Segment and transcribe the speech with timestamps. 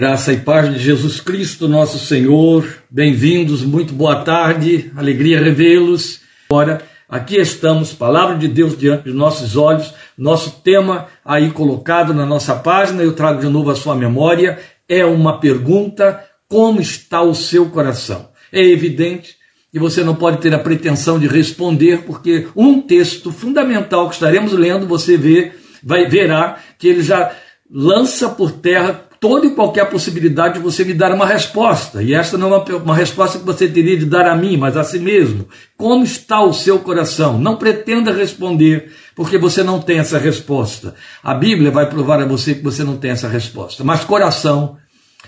[0.00, 2.64] Graça e paz de Jesus Cristo, nosso Senhor.
[2.88, 6.20] Bem-vindos, muito boa tarde, alegria revê-los.
[6.48, 12.24] Agora, aqui estamos, palavra de Deus diante de nossos olhos, nosso tema aí colocado na
[12.24, 17.34] nossa página, eu trago de novo a sua memória, é uma pergunta: como está o
[17.34, 18.28] seu coração?
[18.52, 19.34] É evidente
[19.72, 24.52] que você não pode ter a pretensão de responder, porque um texto fundamental que estaremos
[24.52, 27.32] lendo, você vê, vai verá que ele já
[27.68, 32.02] lança por terra toda e qualquer possibilidade de você me dar uma resposta.
[32.02, 34.76] E esta não é uma, uma, resposta que você teria de dar a mim, mas
[34.76, 35.48] a si mesmo.
[35.76, 37.38] Como está o seu coração?
[37.38, 40.94] Não pretenda responder, porque você não tem essa resposta.
[41.22, 43.82] A Bíblia vai provar a você que você não tem essa resposta.
[43.82, 44.76] Mas coração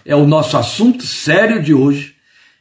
[0.05, 2.15] é o nosso assunto sério de hoje.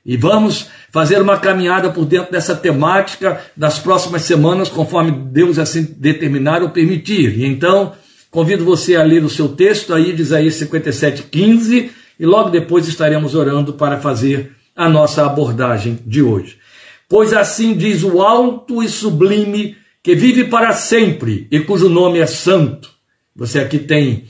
[0.06, 5.84] E vamos fazer uma caminhada por dentro dessa temática das próximas semanas, conforme Deus assim
[5.98, 7.40] determinar ou permitir.
[7.40, 7.94] E então,
[8.32, 12.88] Convido você a ler o seu texto aí de Isaías 57, 15, e logo depois
[12.88, 16.58] estaremos orando para fazer a nossa abordagem de hoje.
[17.08, 22.28] Pois assim diz o alto e sublime, que vive para sempre e cujo nome é
[22.28, 22.92] Santo.
[23.36, 24.26] Você aqui tem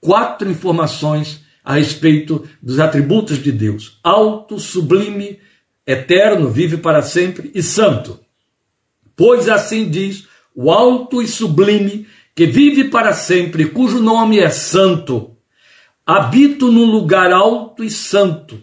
[0.00, 5.38] quatro informações a respeito dos atributos de Deus: alto, sublime,
[5.86, 8.20] eterno, vive para sempre e santo.
[9.16, 15.36] Pois assim diz o alto e sublime, que vive para sempre, cujo nome é Santo.
[16.04, 18.60] Habito num lugar alto e santo,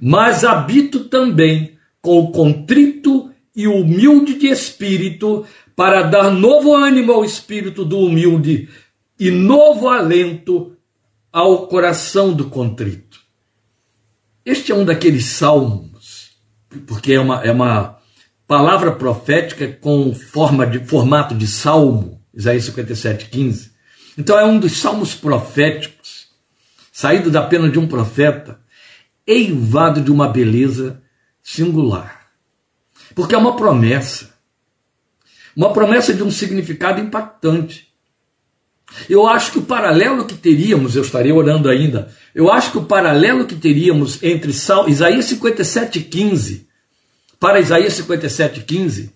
[0.00, 7.24] mas habito também com o contrito e humilde de espírito, para dar novo ânimo ao
[7.24, 8.68] espírito do humilde
[9.18, 10.76] e novo alento
[11.32, 13.20] ao coração do contrito.
[14.44, 16.32] Este é um daqueles salmos,
[16.86, 17.98] porque é uma, é uma
[18.46, 23.72] palavra profética com forma de, formato de salmo, Isaías 57, 15.
[24.16, 26.28] Então é um dos salmos proféticos,
[26.90, 28.60] saído da pena de um profeta,
[29.26, 31.02] eivado de uma beleza
[31.42, 32.26] singular.
[33.14, 34.32] Porque é uma promessa.
[35.54, 37.92] Uma promessa de um significado impactante.
[39.08, 42.84] Eu acho que o paralelo que teríamos, eu estarei orando ainda, eu acho que o
[42.84, 46.66] paralelo que teríamos entre Isaías 57,15
[47.38, 49.10] para Isaías 57,15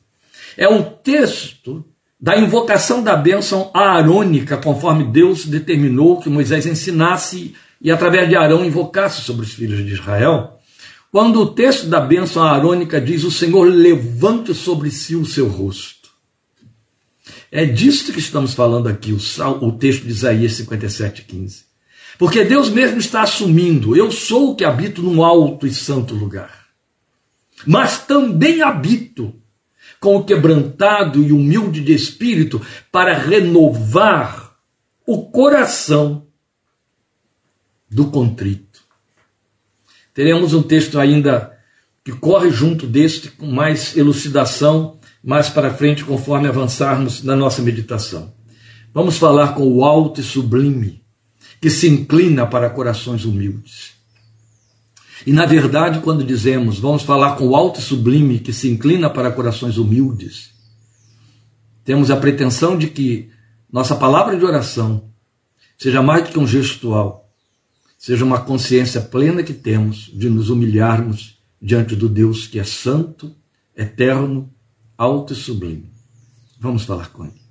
[0.56, 1.84] é um texto
[2.26, 8.64] da invocação da bênção aarônica, conforme Deus determinou que Moisés ensinasse e através de Arão
[8.64, 10.59] invocasse sobre os filhos de Israel,
[11.12, 16.10] quando o texto da bênção aarônica diz: O Senhor levante sobre si o seu rosto.
[17.48, 19.20] É disso que estamos falando aqui, o,
[19.64, 21.64] o texto de Isaías 57, 15.
[22.19, 26.66] Porque Deus mesmo está assumindo: Eu sou o que habito num alto e santo lugar,
[27.64, 29.32] mas também habito
[30.06, 34.56] com o quebrantado e humilde de espírito, para renovar
[35.05, 36.28] o coração
[37.91, 38.83] do contrito.
[40.15, 41.59] Teremos um texto ainda
[42.05, 48.33] que corre junto deste com mais elucidação mais para frente, conforme avançarmos na nossa meditação.
[48.94, 51.03] Vamos falar com o alto e sublime,
[51.61, 53.96] que se inclina para corações humildes.
[55.25, 59.09] E na verdade, quando dizemos vamos falar com o alto e sublime que se inclina
[59.09, 60.50] para corações humildes,
[61.84, 63.31] temos a pretensão de que
[63.72, 65.05] nossa palavra de oração
[65.78, 67.31] seja mais do que um gestual,
[67.97, 73.34] seja uma consciência plena que temos de nos humilharmos diante do Deus que é santo,
[73.76, 74.50] eterno,
[74.99, 75.91] alto e sublime.
[76.59, 77.47] Vamos falar com Ele.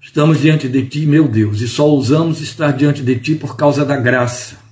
[0.00, 3.84] Estamos diante de Ti, meu Deus, e só ousamos estar diante de Ti por causa
[3.84, 4.69] da graça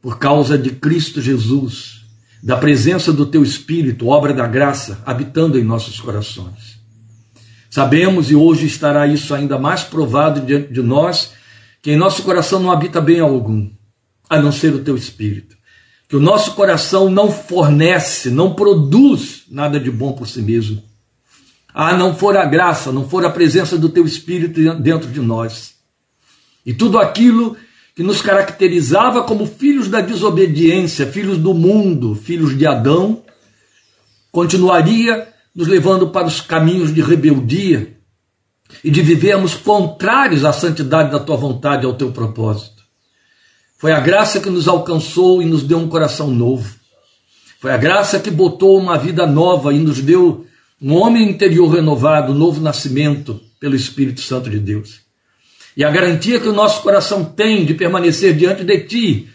[0.00, 2.04] por causa de Cristo Jesus,
[2.42, 6.78] da presença do Teu Espírito, obra da graça, habitando em nossos corações.
[7.70, 11.32] Sabemos, e hoje estará isso ainda mais provado diante de nós,
[11.82, 13.70] que em nosso coração não habita bem algum,
[14.28, 15.56] a não ser o Teu Espírito.
[16.08, 20.82] Que o nosso coração não fornece, não produz nada de bom por si mesmo.
[21.74, 25.74] Ah, não for a graça, não for a presença do Teu Espírito dentro de nós.
[26.64, 27.56] E tudo aquilo
[27.98, 33.24] que nos caracterizava como filhos da desobediência, filhos do mundo, filhos de Adão,
[34.30, 37.98] continuaria nos levando para os caminhos de rebeldia
[38.84, 42.84] e de vivermos contrários à santidade da tua vontade e ao teu propósito.
[43.76, 46.72] Foi a graça que nos alcançou e nos deu um coração novo.
[47.58, 50.46] Foi a graça que botou uma vida nova e nos deu
[50.80, 55.07] um homem interior renovado, um novo nascimento pelo Espírito Santo de Deus.
[55.78, 59.28] E a garantia que o nosso coração tem de permanecer diante de Ti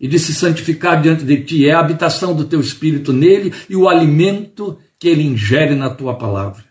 [0.00, 3.76] e de se santificar diante de Ti é a habitação do Teu Espírito nele e
[3.76, 6.64] o alimento que ele ingere na Tua palavra.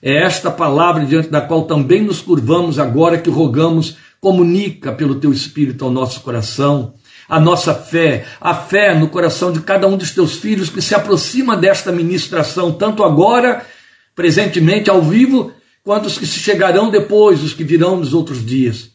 [0.00, 5.32] É esta palavra diante da qual também nos curvamos agora que rogamos comunica pelo teu
[5.32, 6.94] Espírito ao nosso coração
[7.28, 10.94] a nossa fé, a fé no coração de cada um dos teus filhos que se
[10.94, 13.66] aproxima desta ministração, tanto agora,
[14.14, 15.52] presentemente, ao vivo,
[15.86, 18.90] quanto os que se chegarão depois, os que virão nos outros dias.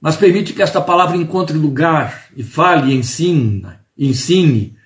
[0.00, 4.76] Mas permite que esta palavra encontre lugar e fale, ensina, ensine,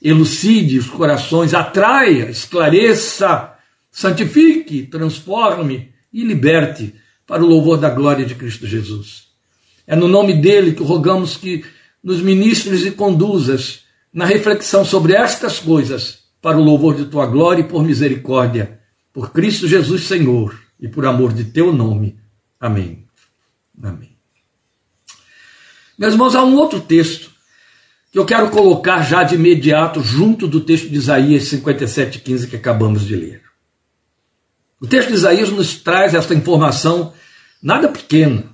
[0.00, 3.52] elucide os corações, atraia, esclareça,
[3.90, 6.94] santifique, transforme e liberte
[7.26, 9.24] para o louvor da glória de Cristo Jesus.
[9.86, 11.66] É no nome dele que rogamos que
[12.02, 17.60] nos ministres e conduzas na reflexão sobre estas coisas, para o louvor de tua glória
[17.60, 18.80] e por misericórdia,
[19.12, 22.20] por Cristo Jesus Senhor e por amor de teu nome.
[22.60, 23.06] Amém.
[23.82, 24.18] Amém.
[25.96, 27.30] Meus irmãos, há um outro texto
[28.12, 33.06] que eu quero colocar já de imediato junto do texto de Isaías 57,15 que acabamos
[33.06, 33.42] de ler.
[34.78, 37.14] O texto de Isaías nos traz esta informação
[37.62, 38.44] nada pequena.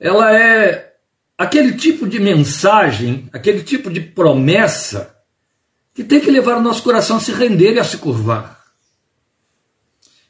[0.00, 0.92] Ela é
[1.38, 5.16] aquele tipo de mensagem, aquele tipo de promessa
[5.94, 8.55] que tem que levar o nosso coração a se render e a se curvar.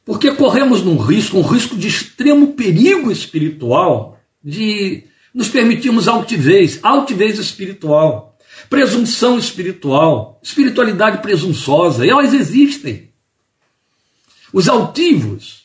[0.06, 5.02] Porque corremos num risco, um risco de extremo perigo espiritual, de
[5.34, 8.38] nos permitirmos altivez, altivez espiritual,
[8.70, 13.10] presunção espiritual, espiritualidade presunçosa, e elas existem.
[14.52, 15.64] Os altivos,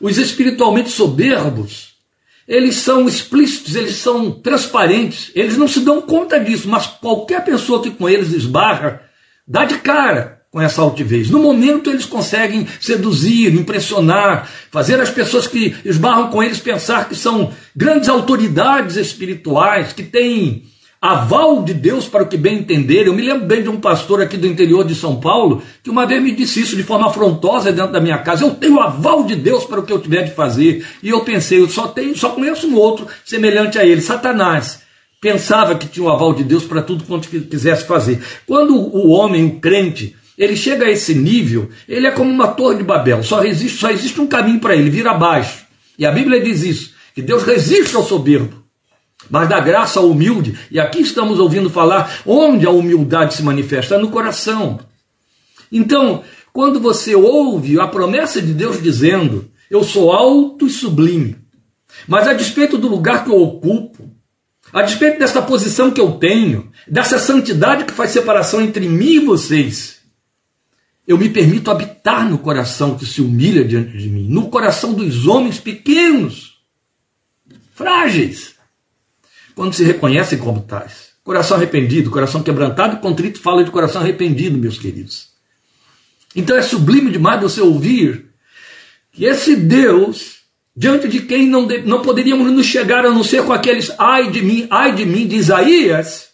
[0.00, 1.96] os espiritualmente soberbos,
[2.46, 7.82] eles são explícitos, eles são transparentes, eles não se dão conta disso, mas qualquer pessoa
[7.82, 9.02] que com eles esbarra,
[9.44, 11.30] dá de cara com essa altivez.
[11.30, 17.14] No momento eles conseguem seduzir, impressionar, fazer as pessoas que esbarram com eles pensar que
[17.14, 20.64] são grandes autoridades espirituais, que têm
[21.00, 23.06] aval de Deus para o que bem entender.
[23.06, 26.04] Eu me lembro bem de um pastor aqui do interior de São Paulo que uma
[26.04, 28.44] vez me disse isso de forma afrontosa dentro da minha casa.
[28.44, 30.84] Eu tenho aval de Deus para o que eu tiver de fazer.
[31.02, 34.82] E eu pensei, eu só tenho, só conheço um outro semelhante a ele, Satanás.
[35.20, 38.22] Pensava que tinha o aval de Deus para tudo quanto quisesse fazer.
[38.46, 42.78] Quando o homem, o crente, ele chega a esse nível, ele é como uma torre
[42.78, 45.66] de Babel, só existe, só existe um caminho para ele, vir abaixo.
[45.98, 48.58] E a Bíblia diz isso, que Deus resiste ao soberbo
[49.28, 50.58] mas da graça ao humilde.
[50.70, 54.80] E aqui estamos ouvindo falar onde a humildade se manifesta no coração.
[55.70, 61.36] Então, quando você ouve a promessa de Deus dizendo: Eu sou alto e sublime,
[62.08, 64.10] mas a despeito do lugar que eu ocupo,
[64.72, 69.20] a despeito desta posição que eu tenho, dessa santidade que faz separação entre mim e
[69.20, 69.99] vocês,
[71.06, 75.26] eu me permito habitar no coração que se humilha diante de mim, no coração dos
[75.26, 76.58] homens pequenos,
[77.74, 78.54] frágeis
[79.54, 81.10] quando se reconhecem como tais.
[81.22, 85.28] Coração arrependido, coração quebrantado contrito fala de coração arrependido, meus queridos.
[86.34, 88.30] Então é sublime demais você ouvir
[89.12, 90.38] que esse Deus,
[90.74, 94.40] diante de quem não, não poderíamos nos chegar a não ser com aqueles ai de
[94.40, 96.29] mim, ai de mim de Isaías,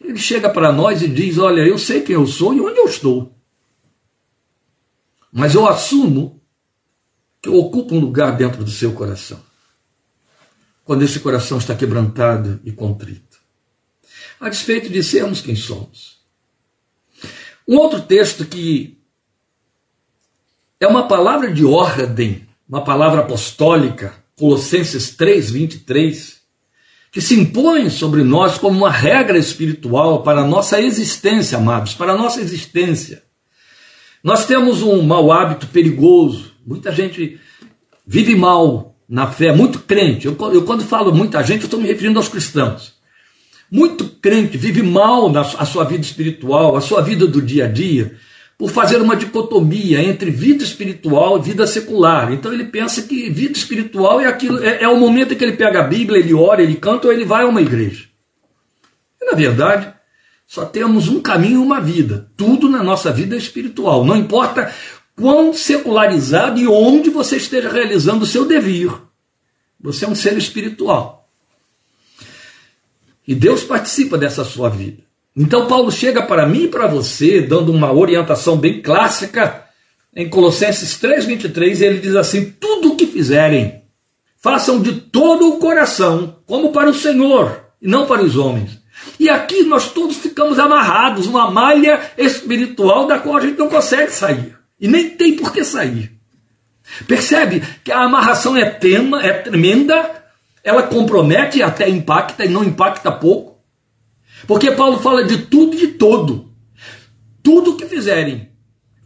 [0.00, 2.86] ele chega para nós e diz: Olha, eu sei quem eu sou e onde eu
[2.86, 3.34] estou.
[5.32, 6.40] Mas eu assumo
[7.40, 9.40] que eu ocupo um lugar dentro do seu coração
[10.90, 13.38] quando esse coração está quebrantado e contrito,
[14.40, 16.18] a despeito de sermos quem somos.
[17.68, 18.98] Um outro texto que
[20.80, 26.39] é uma palavra de ordem, uma palavra apostólica, Colossenses 3, 23,
[27.10, 32.12] que se impõe sobre nós como uma regra espiritual para a nossa existência, amados, para
[32.12, 33.22] a nossa existência.
[34.22, 37.40] Nós temos um mau hábito perigoso, muita gente
[38.06, 41.88] vive mal, na fé, muito crente, eu, eu quando falo muita gente, eu estou me
[41.88, 42.94] referindo aos cristãos.
[43.68, 47.68] Muito crente vive mal na, a sua vida espiritual, a sua vida do dia a
[47.68, 48.16] dia,
[48.60, 52.30] por fazer uma dicotomia entre vida espiritual e vida secular.
[52.30, 55.56] Então ele pensa que vida espiritual é aquilo, é, é o momento em que ele
[55.56, 58.04] pega a Bíblia, ele ora, ele canta ou ele vai a uma igreja.
[59.18, 59.90] E na verdade,
[60.46, 62.30] só temos um caminho e uma vida.
[62.36, 64.04] Tudo na nossa vida é espiritual.
[64.04, 64.70] Não importa
[65.16, 68.92] quão secularizado e onde você esteja realizando o seu devir.
[69.80, 71.30] Você é um ser espiritual.
[73.26, 75.02] E Deus participa dessa sua vida.
[75.36, 79.64] Então Paulo chega para mim e para você, dando uma orientação bem clássica,
[80.14, 83.82] em Colossenses 3,23, ele diz assim: tudo o que fizerem,
[84.36, 88.80] façam de todo o coração, como para o Senhor, e não para os homens.
[89.18, 94.12] E aqui nós todos ficamos amarrados, uma malha espiritual da qual a gente não consegue
[94.12, 94.56] sair.
[94.80, 96.10] E nem tem por que sair.
[97.06, 100.10] Percebe que a amarração é tema, é tremenda,
[100.64, 103.49] ela compromete até impacta, e não impacta pouco.
[104.46, 106.50] Porque Paulo fala de tudo e de todo.
[107.42, 108.50] Tudo que fizerem,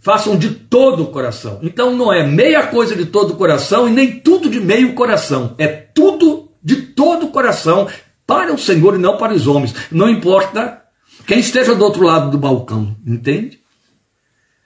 [0.00, 1.60] façam de todo o coração.
[1.62, 5.54] Então não é meia coisa de todo o coração e nem tudo de meio coração.
[5.58, 7.88] É tudo de todo o coração
[8.26, 9.74] para o Senhor e não para os homens.
[9.90, 10.82] Não importa
[11.26, 13.60] quem esteja do outro lado do balcão, entende?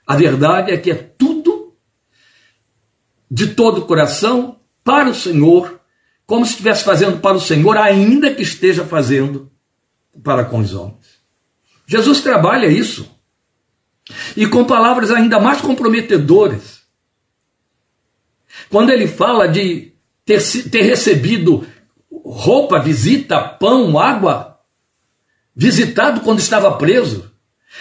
[0.05, 1.73] A verdade é que é tudo
[3.29, 5.79] de todo o coração para o Senhor,
[6.25, 9.48] como se estivesse fazendo para o Senhor, ainda que esteja fazendo
[10.23, 11.19] para com os homens.
[11.85, 13.09] Jesus trabalha isso.
[14.35, 16.79] E com palavras ainda mais comprometedoras.
[18.69, 19.93] Quando ele fala de
[20.25, 21.65] ter, ter recebido
[22.11, 24.59] roupa, visita, pão, água,
[25.55, 27.31] visitado quando estava preso.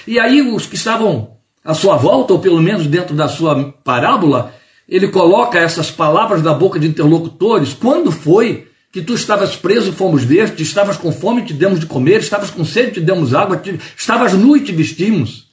[0.07, 4.55] E aí os que estavam à sua volta, ou pelo menos dentro da sua parábola,
[4.89, 7.75] ele coloca essas palavras da boca de interlocutores.
[7.75, 12.21] Quando foi que tu estavas preso fomos ver-te, estavas com fome te demos de comer,
[12.21, 13.61] estavas com sede te demos água,
[13.97, 15.49] estavas nu e te vestimos.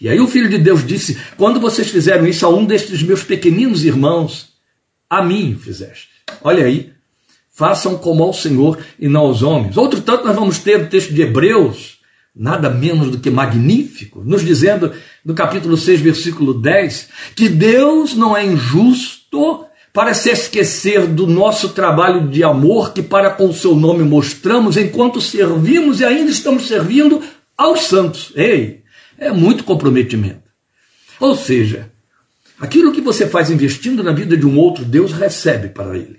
[0.00, 3.22] E aí o Filho de Deus disse: Quando vocês fizeram isso a um destes meus
[3.22, 4.48] pequeninos irmãos,
[5.08, 6.08] a mim fizeste.
[6.42, 6.92] Olha aí,
[7.50, 9.76] façam como ao Senhor e não aos homens.
[9.76, 11.98] Outro tanto, nós vamos ter o texto de Hebreus,
[12.34, 14.92] nada menos do que magnífico, nos dizendo,
[15.24, 21.68] no capítulo 6, versículo 10, que Deus não é injusto para se esquecer do nosso
[21.68, 26.66] trabalho de amor que para com o seu nome mostramos enquanto servimos e ainda estamos
[26.66, 27.22] servindo
[27.56, 28.32] aos santos.
[28.34, 28.82] Ei,
[29.16, 30.42] é muito comprometimento.
[31.20, 31.92] Ou seja,
[32.58, 36.18] aquilo que você faz investindo na vida de um outro, Deus recebe para ele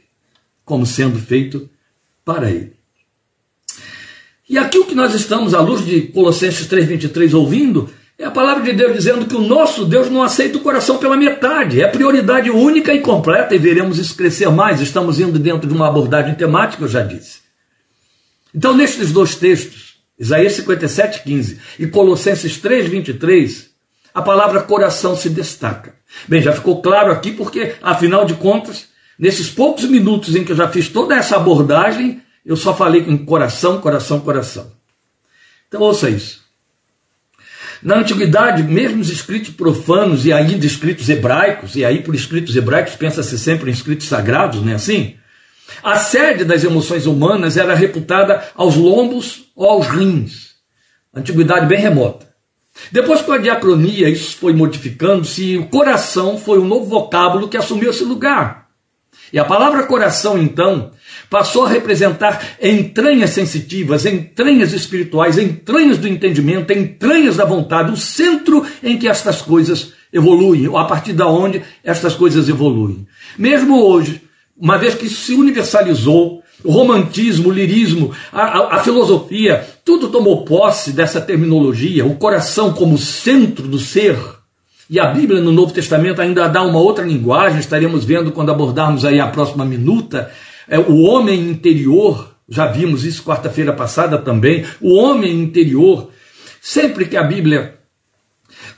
[0.64, 1.70] como sendo feito
[2.24, 2.74] para ele.
[4.50, 8.64] E aqui o que nós estamos, à luz de Colossenses 3,23, ouvindo, é a palavra
[8.64, 12.50] de Deus dizendo que o nosso Deus não aceita o coração pela metade, é prioridade
[12.50, 14.80] única e completa, e veremos isso crescer mais.
[14.80, 17.40] Estamos indo dentro de uma abordagem temática, eu já disse.
[18.54, 23.70] Então, nestes dois textos, Isaías 57, 15 e Colossenses 3, 23,
[24.14, 25.94] a palavra coração se destaca.
[26.28, 30.56] Bem, já ficou claro aqui porque, afinal de contas, Nesses poucos minutos em que eu
[30.56, 34.72] já fiz toda essa abordagem, eu só falei com coração, coração, coração.
[35.68, 36.44] Então ouça isso.
[37.86, 42.96] Na antiguidade, mesmo os escritos profanos e ainda escritos hebraicos, e aí por escritos hebraicos
[42.96, 45.18] pensa-se sempre em escritos sagrados, não é assim?
[45.84, 50.56] A sede das emoções humanas era reputada aos lombos ou aos rins.
[51.14, 52.28] Antiguidade bem remota.
[52.92, 57.56] Depois com a diacronia isso foi modificando-se e o coração foi um novo vocábulo que
[57.56, 58.66] assumiu esse lugar.
[59.32, 60.90] E a palavra coração, então,
[61.36, 68.66] passou a representar entranhas sensitivas, entranhas espirituais, entranhas do entendimento, entranhas da vontade, o centro
[68.82, 73.06] em que estas coisas evoluem, ou a partir da onde estas coisas evoluem.
[73.38, 74.22] Mesmo hoje,
[74.58, 80.08] uma vez que isso se universalizou, o romantismo, o lirismo, a, a, a, filosofia, tudo
[80.08, 84.18] tomou posse dessa terminologia, o coração como centro do ser,
[84.90, 89.04] e a Bíblia no Novo Testamento ainda dá uma outra linguagem, estaremos vendo quando abordarmos
[89.04, 90.32] aí a próxima minuta,
[90.88, 96.12] o homem interior, já vimos isso quarta-feira passada também, o homem interior,
[96.62, 97.76] sempre que a Bíblia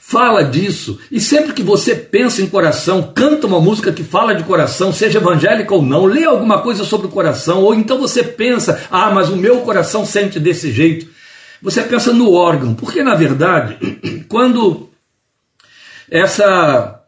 [0.08, 4.42] fala disso, e sempre que você pensa em coração, canta uma música que fala de
[4.42, 8.86] coração, seja evangélica ou não, lê alguma coisa sobre o coração, ou então você pensa,
[8.90, 11.06] ah, mas o meu coração sente desse jeito.
[11.60, 13.76] Você pensa no órgão, porque na verdade,
[14.30, 14.88] quando
[16.10, 17.02] essa,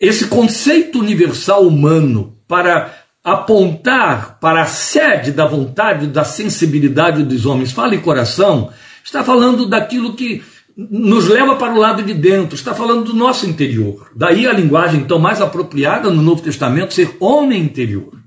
[0.00, 7.70] esse conceito universal humano para apontar para a sede da vontade, da sensibilidade dos homens,
[7.70, 8.72] fala em coração,
[9.04, 10.42] está falando daquilo que
[10.76, 14.10] nos leva para o lado de dentro, está falando do nosso interior.
[14.16, 18.18] Daí a linguagem então mais apropriada no Novo Testamento ser homem interior.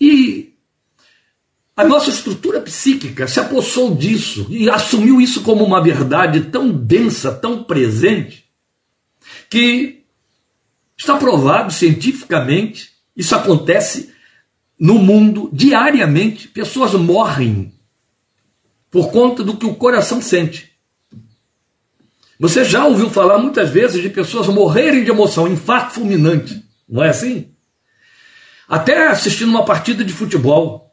[0.00, 0.54] E
[1.76, 7.32] a nossa estrutura psíquica se apossou disso e assumiu isso como uma verdade tão densa,
[7.32, 8.44] tão presente,
[9.50, 10.04] que
[10.96, 14.12] está provado cientificamente, isso acontece
[14.78, 16.48] no mundo diariamente.
[16.48, 17.72] Pessoas morrem
[18.90, 20.72] por conta do que o coração sente.
[22.38, 27.10] Você já ouviu falar muitas vezes de pessoas morrerem de emoção, infarto fulminante, não é
[27.10, 27.52] assim?
[28.68, 30.92] Até assistindo uma partida de futebol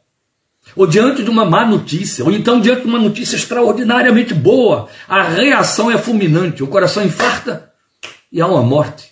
[0.76, 5.22] ou diante de uma má notícia, ou então diante de uma notícia extraordinariamente boa, a
[5.22, 7.72] reação é fulminante, o coração infarta
[8.30, 9.09] e há uma morte.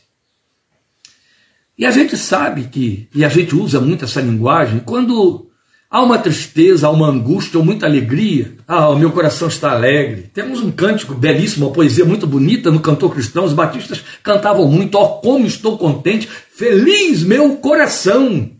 [1.79, 5.49] E a gente sabe que, e a gente usa muito essa linguagem, quando
[5.89, 10.31] há uma tristeza, há uma angústia ou muita alegria, ah, o meu coração está alegre.
[10.35, 14.97] Temos um cântico belíssimo, uma poesia muito bonita no cantor cristão, os batistas cantavam muito,
[14.97, 18.51] ó, oh, como estou contente, feliz meu coração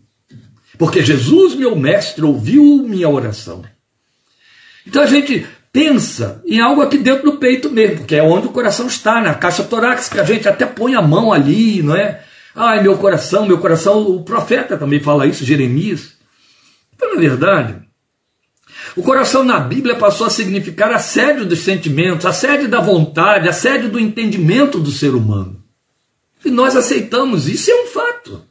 [0.79, 3.61] porque Jesus, meu mestre, ouviu minha oração.
[4.87, 8.51] Então a gente pensa em algo aqui dentro do peito mesmo, que é onde o
[8.51, 12.23] coração está, na caixa torácica, a gente até põe a mão ali, não é?
[12.55, 16.13] Ai, meu coração, meu coração, o profeta também fala isso, Jeremias.
[16.95, 17.79] Então, na verdade,
[18.95, 23.47] o coração na Bíblia passou a significar a sede dos sentimentos, a sede da vontade,
[23.47, 25.63] a sede do entendimento do ser humano.
[26.43, 28.43] E nós aceitamos isso, é um fato.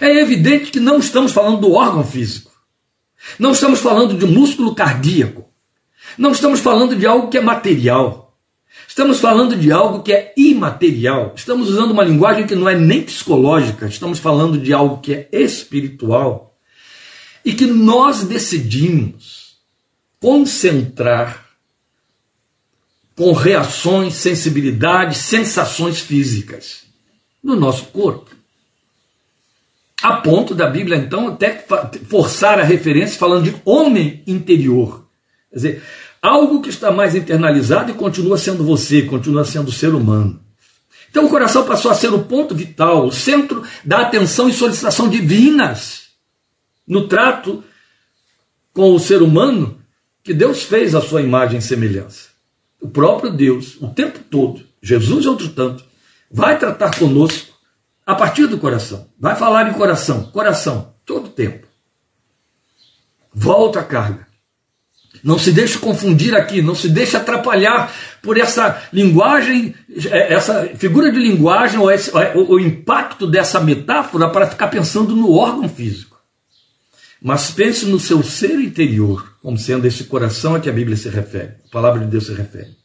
[0.00, 2.50] É evidente que não estamos falando do órgão físico.
[3.38, 5.48] Não estamos falando de músculo cardíaco.
[6.16, 8.29] Não estamos falando de algo que é material.
[8.90, 11.32] Estamos falando de algo que é imaterial.
[11.36, 13.86] Estamos usando uma linguagem que não é nem psicológica.
[13.86, 16.58] Estamos falando de algo que é espiritual.
[17.44, 19.58] E que nós decidimos
[20.18, 21.46] concentrar
[23.14, 26.82] com reações, sensibilidades, sensações físicas
[27.40, 28.34] no nosso corpo.
[30.02, 31.64] A ponto da Bíblia, então, até
[32.08, 35.06] forçar a referência falando de homem interior.
[35.48, 35.82] Quer dizer,
[36.22, 40.40] algo que está mais internalizado e continua sendo você, continua sendo o ser humano.
[41.10, 45.08] Então o coração passou a ser o ponto vital, o centro da atenção e solicitação
[45.08, 46.10] divinas
[46.86, 47.64] no trato
[48.72, 49.80] com o ser humano
[50.22, 52.28] que Deus fez a sua imagem e semelhança.
[52.80, 55.84] O próprio Deus, o tempo todo, Jesus outro tanto,
[56.30, 57.52] vai tratar conosco
[58.06, 59.08] a partir do coração.
[59.18, 61.66] Vai falar em coração, coração, todo tempo.
[63.32, 64.29] Volta a carga.
[65.22, 69.74] Não se deixe confundir aqui, não se deixe atrapalhar por essa linguagem,
[70.10, 75.14] é, essa figura de linguagem ou esse, o, o impacto dessa metáfora para ficar pensando
[75.14, 76.18] no órgão físico.
[77.20, 81.08] Mas pense no seu ser interior, como sendo esse coração a que a Bíblia se
[81.10, 82.80] refere, a palavra de Deus se refere.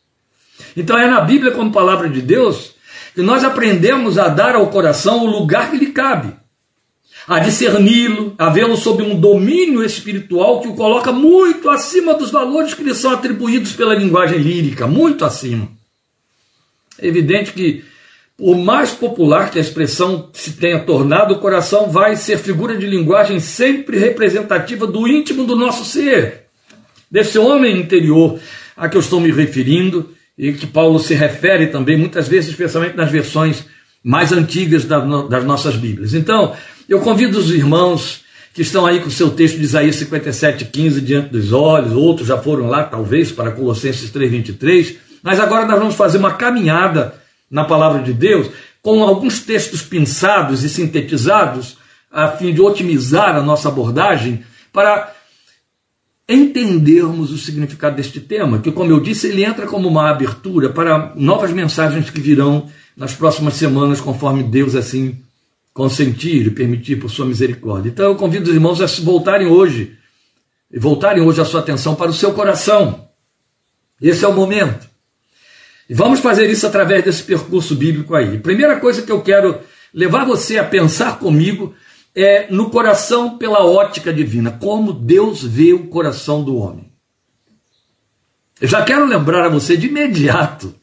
[0.75, 2.75] Então é na Bíblia, como palavra de Deus,
[3.13, 6.34] que nós aprendemos a dar ao coração o lugar que lhe cabe,
[7.27, 12.74] a discerni-lo, a vê-lo sob um domínio espiritual que o coloca muito acima dos valores
[12.74, 15.67] que lhe são atribuídos pela linguagem lírica, muito acima.
[17.00, 17.84] É evidente que,
[18.38, 22.86] por mais popular que a expressão se tenha tornado, o coração vai ser figura de
[22.86, 26.44] linguagem sempre representativa do íntimo do nosso ser,
[27.10, 28.39] desse homem interior
[28.77, 32.98] a que eu estou me referindo, e que Paulo se refere também muitas vezes, especialmente
[32.98, 33.66] nas versões
[34.03, 36.14] mais antigas das nossas Bíblias.
[36.14, 36.53] Então,
[36.88, 41.30] eu convido os irmãos que estão aí com o seu texto de Isaías 57,15 diante
[41.30, 46.18] dos olhos, outros já foram lá, talvez, para Colossenses 3,23, mas agora nós vamos fazer
[46.18, 47.16] uma caminhada
[47.52, 48.48] na palavra de Deus
[48.82, 51.78] com alguns textos pensados e sintetizados
[52.12, 55.12] a fim de otimizar a nossa abordagem para
[56.30, 61.12] entendermos o significado deste tema, que, como eu disse, ele entra como uma abertura para
[61.16, 65.20] novas mensagens que virão nas próximas semanas, conforme Deus assim
[65.75, 67.90] consentir e permitir por sua misericórdia.
[67.90, 69.98] Então eu convido os irmãos a se voltarem hoje,
[70.74, 73.09] voltarem hoje a sua atenção para o seu coração.
[74.01, 74.88] Esse é o momento.
[75.90, 78.40] E vamos fazer isso através desse percurso bíblico aí.
[78.40, 79.59] Primeira coisa que eu quero
[79.94, 81.75] levar você a pensar comigo
[82.16, 86.90] é, no coração pela ótica divina, como Deus vê o coração do homem.
[88.61, 90.74] Eu já quero lembrar a você de imediato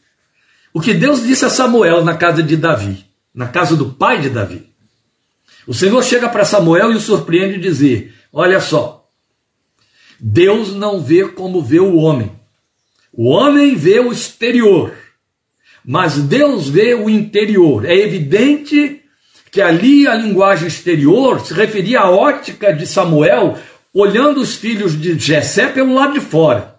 [0.75, 4.29] o que Deus disse a Samuel na casa de Davi, na casa do pai de
[4.29, 4.72] Davi.
[5.67, 9.09] O Senhor chega para Samuel e o surpreende dizer: Olha só,
[10.19, 12.31] Deus não vê como vê o homem.
[13.13, 14.93] O homem vê o exterior,
[15.85, 17.85] mas Deus vê o interior.
[17.85, 19.03] É evidente
[19.51, 23.59] que ali a linguagem exterior se referia à ótica de Samuel,
[23.93, 26.77] olhando os filhos de Jessé pelo lado de fora.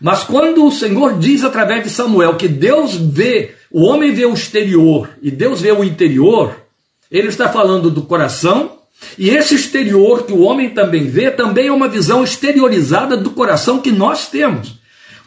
[0.00, 4.34] Mas quando o Senhor diz através de Samuel que Deus vê, o homem vê o
[4.34, 6.63] exterior e Deus vê o interior,
[7.10, 8.78] ele está falando do coração,
[9.18, 13.80] e esse exterior que o homem também vê, também é uma visão exteriorizada do coração
[13.80, 14.74] que nós temos.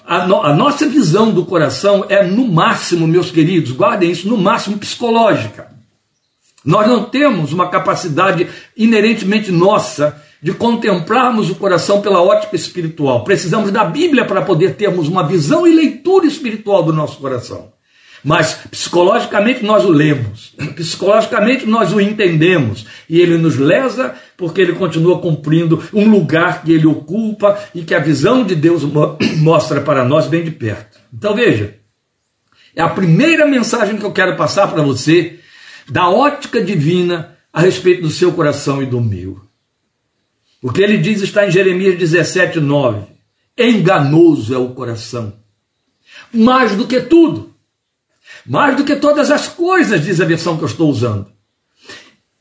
[0.06, 4.38] A, no, a nossa visão do coração é, no máximo, meus queridos, guardem isso, no
[4.38, 5.68] máximo psicológica.
[6.63, 13.24] Nós não temos uma capacidade inerentemente nossa de contemplarmos o coração pela ótica espiritual.
[13.24, 17.72] Precisamos da Bíblia para poder termos uma visão e leitura espiritual do nosso coração.
[18.23, 24.73] Mas psicologicamente nós o lemos, psicologicamente nós o entendemos, e ele nos lesa porque ele
[24.73, 28.84] continua cumprindo um lugar que ele ocupa e que a visão de Deus
[29.38, 30.99] mostra para nós bem de perto.
[31.13, 31.75] Então veja,
[32.75, 35.39] é a primeira mensagem que eu quero passar para você
[35.89, 39.41] da ótica divina a respeito do seu coração e do meu.
[40.62, 43.01] O que ele diz está em Jeremias 17, 9.
[43.58, 45.34] Enganoso é o coração.
[46.32, 47.56] Mais do que tudo.
[48.48, 51.28] Mais do que todas as coisas, diz a versão que eu estou usando.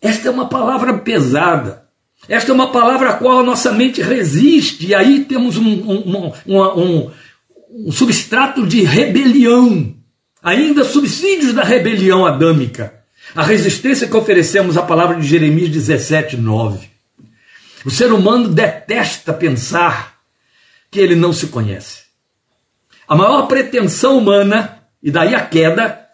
[0.01, 1.85] Esta é uma palavra pesada.
[2.29, 4.87] Esta é uma palavra a qual a nossa mente resiste.
[4.87, 7.11] E aí temos um, um, um,
[7.71, 9.95] um, substrato de rebelião.
[10.42, 12.95] Ainda subsídios da rebelião adâmica.
[13.35, 16.88] A resistência que oferecemos à palavra de Jeremias 17, 9.
[17.85, 20.16] O ser humano detesta pensar
[20.90, 22.05] que ele não se conhece.
[23.09, 26.06] A maior pretensão humana, e daí a queda,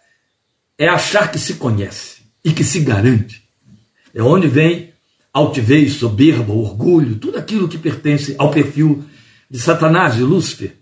[0.77, 3.43] é achar que se conhece e que se garante.
[4.13, 4.93] É onde vem
[5.33, 9.03] altivez, soberba, orgulho, tudo aquilo que pertence ao perfil
[9.49, 10.75] de Satanás, de Lúcifer.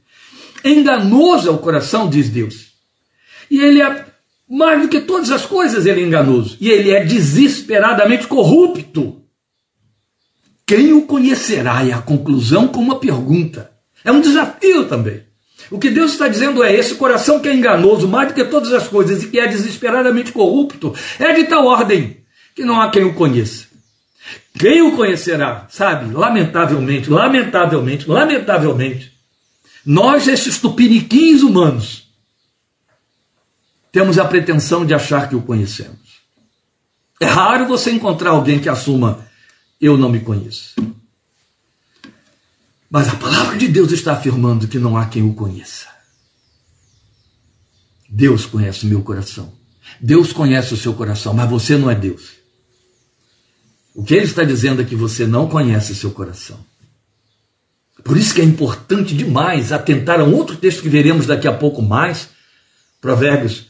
[0.64, 2.72] Enganoso é o coração, diz Deus.
[3.50, 4.06] E ele é,
[4.48, 6.58] mais do que todas as coisas, ele é enganoso.
[6.60, 9.22] E ele é desesperadamente corrupto.
[10.66, 11.86] Quem o conhecerá?
[11.86, 13.72] É a conclusão com uma pergunta.
[14.04, 15.24] É um desafio também.
[15.72, 18.74] O que Deus está dizendo é: esse coração que é enganoso, mais do que todas
[18.74, 22.18] as coisas, e que é desesperadamente corrupto, é de tal ordem
[22.54, 23.72] que não há quem o conheça.
[24.60, 26.14] Quem o conhecerá, sabe?
[26.14, 29.14] Lamentavelmente, lamentavelmente, lamentavelmente,
[29.86, 32.08] nós, esses tupiniquins humanos,
[33.92, 36.22] temos a pretensão de achar que o conhecemos.
[37.20, 39.26] É raro você encontrar alguém que assuma:
[39.80, 40.76] eu não me conheço.
[42.92, 45.88] Mas a palavra de Deus está afirmando que não há quem o conheça.
[48.10, 49.54] Deus conhece o meu coração.
[50.00, 52.34] Deus conhece o seu coração, mas você não é Deus.
[53.96, 56.60] O que ele está dizendo é que você não conhece seu coração.
[58.04, 61.54] Por isso que é importante demais atentar a um outro texto que veremos daqui a
[61.54, 62.28] pouco mais,
[63.00, 63.68] Provérbios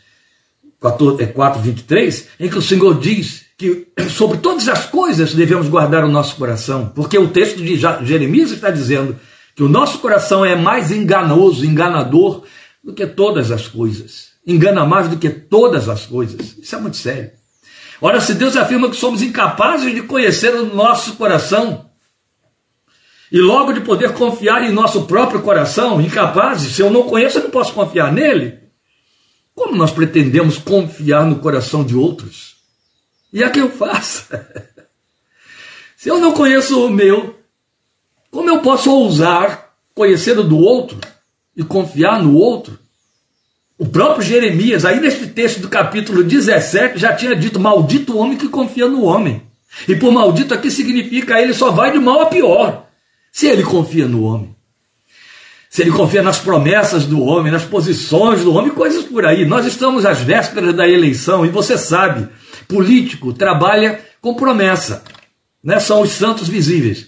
[0.80, 6.04] 4, 4 23, em que o Senhor diz que sobre todas as coisas devemos guardar
[6.04, 9.16] o nosso coração, porque o texto de Jeremias está dizendo
[9.56, 12.44] que o nosso coração é mais enganoso, enganador
[12.84, 14.32] do que todas as coisas.
[14.48, 16.58] Engana mais do que todas as coisas.
[16.58, 17.32] Isso é muito sério.
[18.02, 21.86] Ora, se Deus afirma que somos incapazes de conhecer o nosso coração,
[23.32, 27.44] e logo de poder confiar em nosso próprio coração, incapazes, se eu não conheço, eu
[27.44, 28.58] não posso confiar nele.
[29.54, 32.61] Como nós pretendemos confiar no coração de outros?
[33.32, 34.26] E a que eu faço?
[35.96, 37.40] Se eu não conheço o meu,
[38.30, 41.00] como eu posso ousar conhecer o do outro
[41.56, 42.80] e confiar no outro?
[43.78, 48.38] O próprio Jeremias, aí neste texto do capítulo 17, já tinha dito: Maldito o homem
[48.38, 49.42] que confia no homem.
[49.88, 52.88] E por maldito aqui significa ele só vai de mal a pior,
[53.32, 54.56] se ele confia no homem.
[55.70, 59.46] Se ele confia nas promessas do homem, nas posições do homem, coisas por aí.
[59.46, 62.28] Nós estamos às vésperas da eleição e você sabe
[62.68, 65.04] político trabalha com promessa.
[65.64, 65.80] Né?
[65.80, 67.08] São os santos visíveis.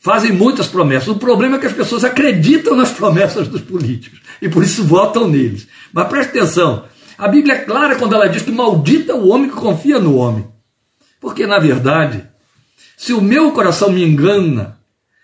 [0.00, 1.08] Fazem muitas promessas.
[1.08, 5.28] O problema é que as pessoas acreditam nas promessas dos políticos e por isso votam
[5.28, 5.68] neles.
[5.92, 6.84] Mas preste atenção:
[7.16, 10.44] a Bíblia é clara quando ela diz que maldita o homem que confia no homem.
[11.20, 12.26] Porque, na verdade,
[12.96, 14.78] se o meu coração me engana,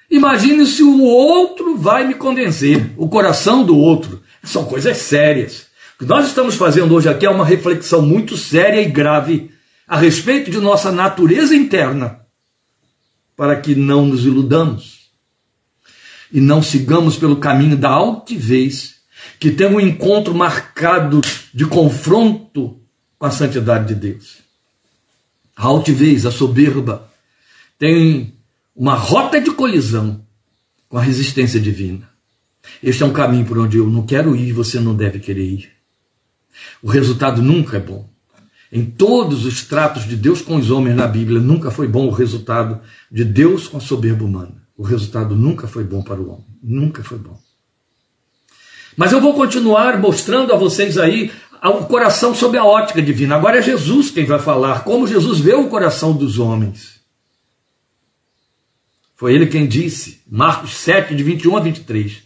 [0.09, 4.23] imagine se o outro vai me convencer, o coração do outro.
[4.45, 5.67] São coisas sérias.
[5.97, 9.51] O que nós estamos fazendo hoje aqui é uma reflexão muito séria e grave
[9.89, 12.21] a respeito de nossa natureza interna,
[13.35, 15.11] para que não nos iludamos
[16.31, 18.97] e não sigamos pelo caminho da altivez,
[19.41, 21.23] que tem um encontro marcado
[21.55, 22.79] de confronto
[23.19, 24.39] com a santidade de Deus.
[25.57, 27.11] A altivez, a soberba,
[27.79, 28.35] tem
[28.77, 30.25] uma rota de colisão
[30.89, 32.09] com a resistência divina.
[32.83, 35.73] Este é um caminho por onde eu não quero ir, você não deve querer ir.
[36.83, 38.09] O resultado nunca é bom.
[38.71, 42.11] Em todos os tratos de Deus com os homens na Bíblia, nunca foi bom o
[42.11, 44.63] resultado de Deus com a soberba humana.
[44.77, 46.47] O resultado nunca foi bom para o homem.
[46.63, 47.39] Nunca foi bom.
[48.97, 53.37] Mas eu vou continuar mostrando a vocês aí o coração sob a ótica divina.
[53.37, 56.99] Agora é Jesus quem vai falar, como Jesus vê o coração dos homens.
[59.17, 62.23] Foi ele quem disse, Marcos 7, de 21 a 23.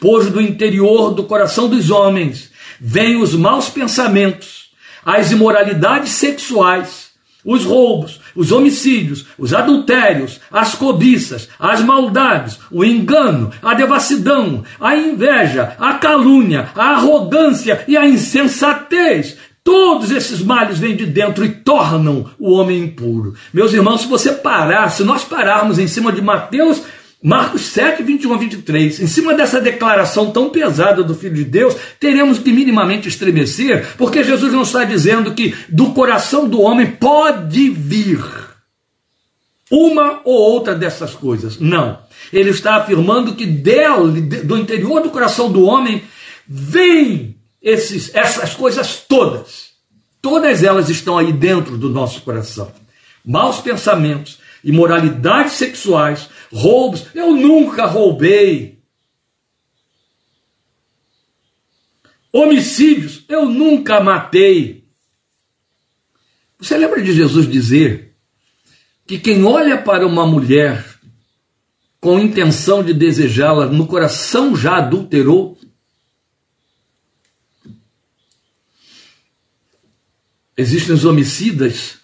[0.00, 2.50] Pois do interior do coração dos homens
[2.80, 4.61] vêm os maus pensamentos
[5.04, 7.12] as imoralidades sexuais,
[7.44, 14.96] os roubos, os homicídios, os adultérios, as cobiças, as maldades, o engano, a devassidão, a
[14.96, 19.36] inveja, a calúnia, a arrogância e a insensatez.
[19.64, 23.34] Todos esses males vêm de dentro e tornam o homem impuro.
[23.52, 26.82] Meus irmãos, se você parar, se nós pararmos em cima de Mateus
[27.22, 29.00] Marcos 7, 21 a 23.
[29.00, 34.24] Em cima dessa declaração tão pesada do Filho de Deus, teremos que minimamente estremecer, porque
[34.24, 38.20] Jesus não está dizendo que do coração do homem pode vir
[39.70, 41.58] uma ou outra dessas coisas.
[41.60, 41.98] Não.
[42.32, 46.02] Ele está afirmando que dele, do interior do coração do homem,
[46.46, 49.70] vem esses, essas coisas todas.
[50.20, 52.70] Todas elas estão aí dentro do nosso coração.
[53.24, 57.06] Maus pensamentos, imoralidades sexuais, roubos.
[57.14, 58.78] Eu nunca roubei.
[62.32, 64.84] Homicídios, eu nunca matei.
[66.58, 68.14] Você lembra de Jesus dizer
[69.06, 70.92] que quem olha para uma mulher
[72.00, 75.56] com intenção de desejá-la, no coração já adulterou.
[80.56, 81.98] Existem os homicidas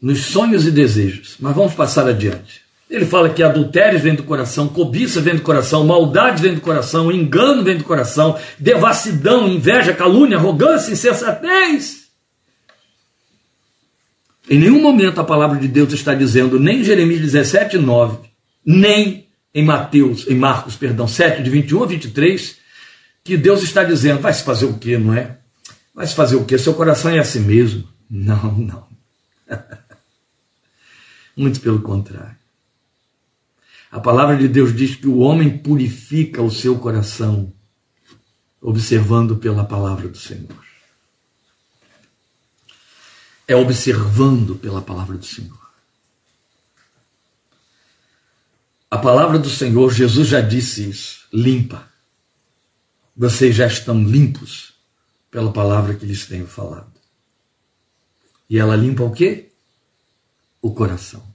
[0.00, 2.69] nos sonhos e desejos, mas vamos passar adiante.
[2.90, 7.12] Ele fala que adultério vem do coração, cobiça vem do coração, maldade vem do coração,
[7.12, 12.08] engano vem do coração, devassidão, inveja, calúnia, arrogância, insensatez.
[14.50, 18.28] Em nenhum momento a palavra de Deus está dizendo, nem em Jeremias 17, 9,
[18.66, 22.56] nem em Mateus, em Marcos, perdão, 7, de 21 a 23,
[23.22, 25.36] que Deus está dizendo, vai se fazer o quê, não é?
[25.94, 26.58] Vai se fazer o quê?
[26.58, 27.86] Seu coração é assim mesmo.
[28.10, 28.84] Não, não.
[31.36, 32.39] Muito pelo contrário.
[33.90, 37.52] A palavra de Deus diz que o homem purifica o seu coração,
[38.60, 40.64] observando pela palavra do Senhor.
[43.48, 45.58] É observando pela palavra do Senhor.
[48.88, 51.88] A palavra do Senhor, Jesus já disse isso, limpa.
[53.16, 54.72] Vocês já estão limpos
[55.30, 56.92] pela palavra que lhes tenho falado.
[58.48, 59.50] E ela limpa o quê?
[60.62, 61.29] O coração.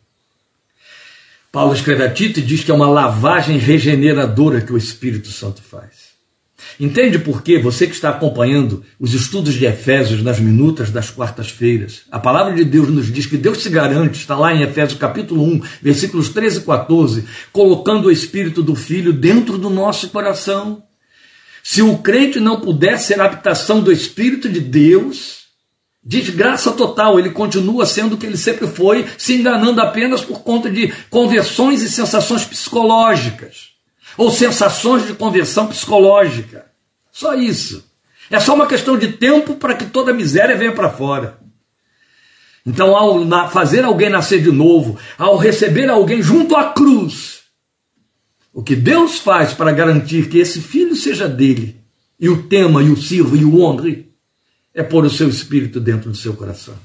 [1.55, 5.61] Paulo escreve a Tito e diz que é uma lavagem regeneradora que o Espírito Santo
[5.61, 6.13] faz.
[6.77, 12.01] Entende por que você que está acompanhando os estudos de Efésios nas minutas das quartas-feiras,
[12.11, 15.45] a palavra de Deus nos diz que Deus se garante, está lá em Efésios capítulo
[15.45, 20.83] 1, versículos 13 e 14, colocando o Espírito do Filho dentro do nosso coração.
[21.63, 25.44] Se o crente não puder ser a habitação do Espírito de Deus,
[26.07, 30.69] Desgraça total, ele continua sendo o que ele sempre foi, se enganando apenas por conta
[30.69, 33.71] de conversões e sensações psicológicas,
[34.15, 36.67] ou sensações de conversão psicológica.
[37.11, 37.83] Só isso.
[38.29, 41.39] É só uma questão de tempo para que toda a miséria venha para fora.
[42.63, 47.39] Então, ao fazer alguém nascer de novo, ao receber alguém junto à cruz,
[48.53, 51.77] o que Deus faz para garantir que esse filho seja dele,
[52.19, 54.14] e o tema, e o sirva, e o honre,
[54.75, 56.75] é pôr o seu espírito dentro do seu coração.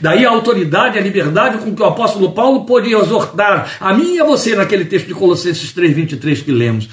[0.00, 4.20] Daí a autoridade, a liberdade com que o apóstolo Paulo podia exortar a mim e
[4.20, 6.88] a você naquele texto de Colossenses 3,23 que lemos.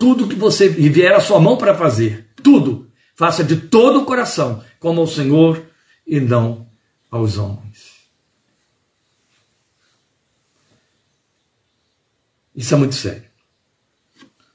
[0.00, 4.64] Tudo que você vier a sua mão para fazer, tudo, faça de todo o coração,
[4.80, 5.62] como ao Senhor
[6.04, 6.66] e não
[7.10, 7.94] aos homens.
[12.54, 13.33] Isso é muito sério.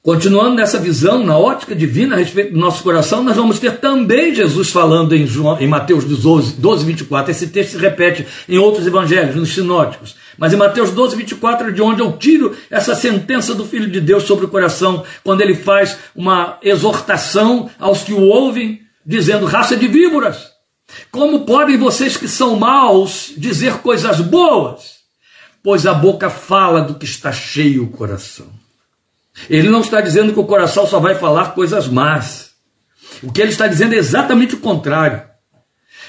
[0.02, 4.34] Continuando nessa visão, na ótica divina a respeito do nosso coração, nós vamos ter também
[4.34, 7.32] Jesus falando em, João, em Mateus 12, 12, 24.
[7.32, 10.16] Esse texto se repete em outros evangelhos, nos sinóticos.
[10.38, 14.00] Mas em Mateus 12, 24 é de onde eu tiro essa sentença do Filho de
[14.00, 19.76] Deus sobre o coração, quando ele faz uma exortação aos que o ouvem, dizendo: raça
[19.76, 20.48] de víboras,
[21.12, 25.00] como podem vocês que são maus dizer coisas boas?
[25.62, 28.59] Pois a boca fala do que está cheio o coração.
[29.50, 32.54] Ele não está dizendo que o coração só vai falar coisas más.
[33.22, 35.24] O que ele está dizendo é exatamente o contrário.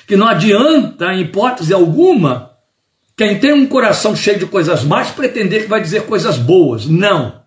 [0.06, 2.56] Que não adianta, em hipótese alguma,
[3.16, 6.86] quem tem um coração cheio de coisas más pretender que vai dizer coisas boas.
[6.86, 7.42] Não.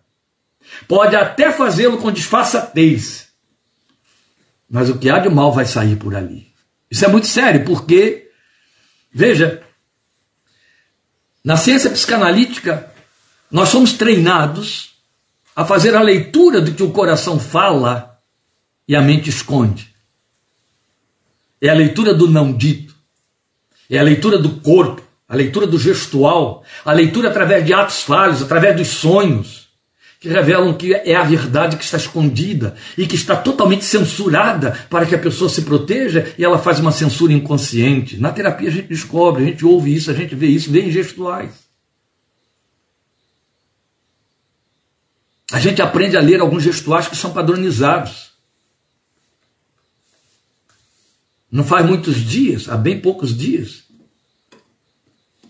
[0.88, 3.30] Pode até fazê-lo com disfarçatez.
[4.70, 6.48] Mas o que há de mal vai sair por ali.
[6.90, 8.30] Isso é muito sério, porque,
[9.12, 9.64] veja,
[11.44, 12.92] na ciência psicanalítica,
[13.52, 14.93] nós somos treinados
[15.56, 18.20] a fazer a leitura do que o coração fala
[18.88, 19.94] e a mente esconde.
[21.62, 22.94] É a leitura do não dito,
[23.90, 28.42] é a leitura do corpo, a leitura do gestual, a leitura através de atos falhos,
[28.42, 29.64] através dos sonhos,
[30.20, 35.06] que revelam que é a verdade que está escondida e que está totalmente censurada para
[35.06, 38.18] que a pessoa se proteja e ela faz uma censura inconsciente.
[38.18, 40.92] Na terapia a gente descobre, a gente ouve isso, a gente vê isso, vê em
[40.92, 41.52] gestuais.
[45.54, 48.32] A gente aprende a ler alguns gestuais que são padronizados.
[51.52, 53.84] Não faz muitos dias, há bem poucos dias,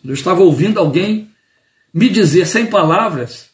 [0.04, 1.32] eu estava ouvindo alguém
[1.94, 3.46] me dizer sem palavras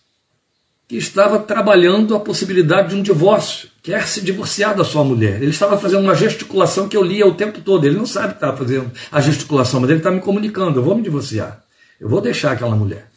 [0.87, 5.35] que estava trabalhando a possibilidade de um divórcio, quer se divorciar da sua mulher.
[5.43, 7.85] Ele estava fazendo uma gesticulação que eu lia o tempo todo.
[7.85, 10.95] Ele não sabe que estava fazendo a gesticulação, mas ele está me comunicando: eu vou
[10.95, 11.63] me divorciar,
[12.01, 13.08] eu vou deixar aquela mulher.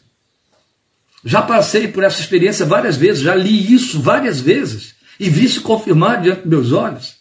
[1.23, 5.61] Já passei por essa experiência várias vezes, já li isso várias vezes e vi se
[5.61, 7.15] confirmar diante dos meus olhos.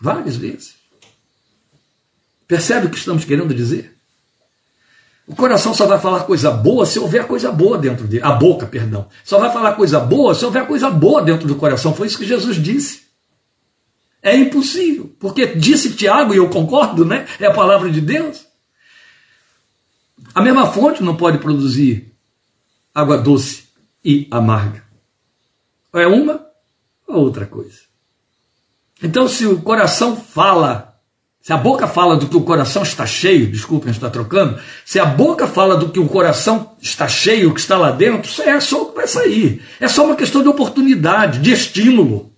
[0.00, 0.74] Várias vezes.
[2.46, 3.94] Percebe o que estamos querendo dizer?
[5.26, 8.24] O coração só vai falar coisa boa se houver coisa boa dentro dele.
[8.24, 9.06] A boca, perdão.
[9.22, 11.94] Só vai falar coisa boa se houver coisa boa dentro do coração.
[11.94, 13.02] Foi isso que Jesus disse.
[14.22, 15.14] É impossível.
[15.20, 17.26] Porque disse Tiago, e eu concordo, né?
[17.38, 18.46] É a palavra de Deus.
[20.34, 22.07] A mesma fonte não pode produzir
[22.98, 23.68] água doce
[24.04, 24.82] e amarga.
[25.92, 26.46] Ou é uma
[27.06, 27.78] ou outra coisa.
[29.02, 31.00] Então, se o coração fala,
[31.40, 35.04] se a boca fala do que o coração está cheio, desculpem, está trocando, se a
[35.04, 38.82] boca fala do que o coração está cheio, o que está lá dentro, é só
[38.82, 39.62] o que vai sair.
[39.78, 42.32] É só uma questão de oportunidade, de estímulo.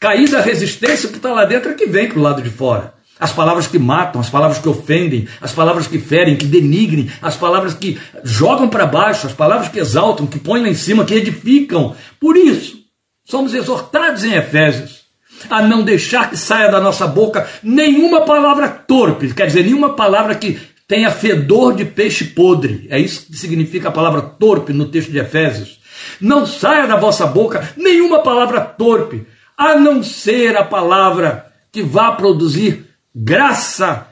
[0.00, 2.94] Cair da resistência que está lá dentro é que vem para o lado de fora.
[3.22, 7.36] As palavras que matam, as palavras que ofendem, as palavras que ferem, que denigrem, as
[7.36, 11.14] palavras que jogam para baixo, as palavras que exaltam, que põem lá em cima, que
[11.14, 11.94] edificam.
[12.18, 12.78] Por isso,
[13.24, 15.02] somos exortados em Efésios
[15.48, 20.34] a não deixar que saia da nossa boca nenhuma palavra torpe, quer dizer, nenhuma palavra
[20.34, 20.58] que
[20.88, 22.88] tenha fedor de peixe podre.
[22.90, 25.78] É isso que significa a palavra torpe no texto de Efésios.
[26.20, 29.24] Não saia da vossa boca nenhuma palavra torpe,
[29.56, 34.06] a não ser a palavra que vá produzir graça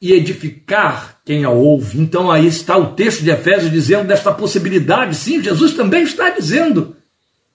[0.00, 2.00] e edificar quem a ouve.
[2.00, 5.16] Então aí está o texto de Efésios dizendo desta possibilidade.
[5.16, 6.96] Sim, Jesus também está dizendo.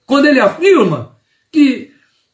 [0.06, 1.16] Quando ele afirma
[1.52, 1.90] que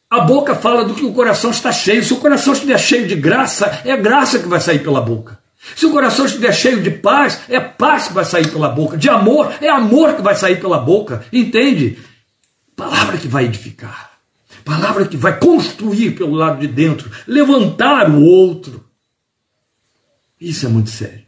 [0.09, 2.03] a boca fala do que o coração está cheio.
[2.03, 5.37] Se o coração estiver cheio de graça, é graça que vai sair pela boca.
[5.75, 8.97] Se o coração estiver cheio de paz, é paz que vai sair pela boca.
[8.97, 11.25] De amor, é amor que vai sair pela boca.
[11.31, 11.99] Entende?
[12.75, 14.06] Palavra que vai edificar
[14.67, 18.85] palavra que vai construir pelo lado de dentro, levantar o outro.
[20.39, 21.25] Isso é muito sério.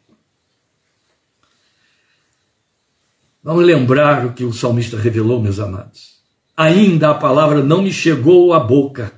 [3.42, 6.20] Vamos lembrar o que o salmista revelou, meus amados.
[6.56, 9.14] Ainda a palavra não me chegou à boca,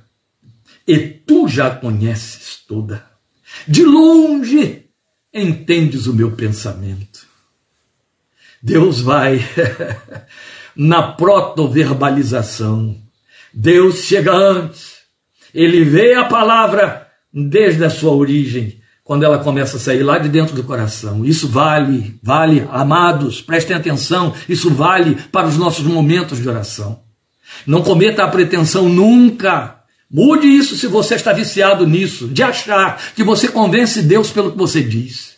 [0.86, 3.04] e tu já a conheces toda.
[3.66, 4.86] De longe
[5.34, 7.26] entendes o meu pensamento.
[8.62, 9.40] Deus vai
[10.76, 13.01] na protoverbalização
[13.52, 14.92] Deus chega antes.
[15.54, 20.28] Ele vê a palavra desde a sua origem, quando ela começa a sair lá de
[20.28, 21.24] dentro do coração.
[21.24, 27.00] Isso vale, vale, amados, prestem atenção, isso vale para os nossos momentos de oração.
[27.66, 29.76] Não cometa a pretensão nunca.
[30.10, 34.58] Mude isso se você está viciado nisso, de achar que você convence Deus pelo que
[34.58, 35.32] você diz.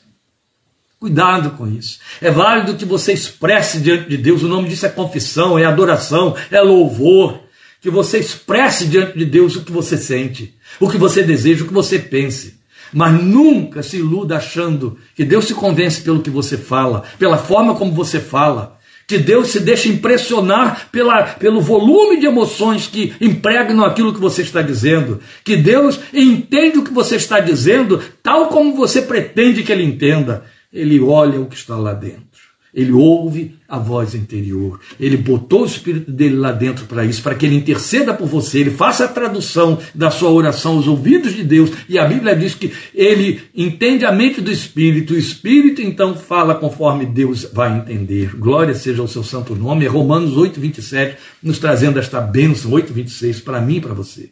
[0.98, 1.98] Cuidado com isso.
[2.20, 6.34] É válido que você expresse diante de Deus, o nome disso é confissão, é adoração,
[6.50, 7.43] é louvor,
[7.84, 11.66] que você expresse diante de Deus o que você sente, o que você deseja, o
[11.66, 12.58] que você pense.
[12.90, 17.74] Mas nunca se iluda achando que Deus se convence pelo que você fala, pela forma
[17.74, 23.84] como você fala, que Deus se deixa impressionar pela, pelo volume de emoções que impregnam
[23.84, 28.74] aquilo que você está dizendo, que Deus entende o que você está dizendo tal como
[28.74, 30.46] você pretende que ele entenda.
[30.72, 32.23] Ele olha o que está lá dentro.
[32.74, 34.80] Ele ouve a voz interior.
[34.98, 38.58] Ele botou o espírito dele lá dentro para isso, para que ele interceda por você,
[38.58, 41.70] ele faça a tradução da sua oração aos ouvidos de Deus.
[41.88, 46.56] E a Bíblia diz que ele entende a mente do espírito, o espírito então fala
[46.56, 48.34] conforme Deus vai entender.
[48.36, 49.84] Glória seja ao seu santo nome.
[49.84, 54.30] É Romanos 8:27 nos trazendo esta bênção 8:26 para mim e para você.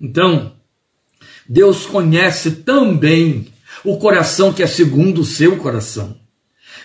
[0.00, 0.52] Então,
[1.48, 3.46] Deus conhece também
[3.84, 6.17] o coração que é segundo o seu coração.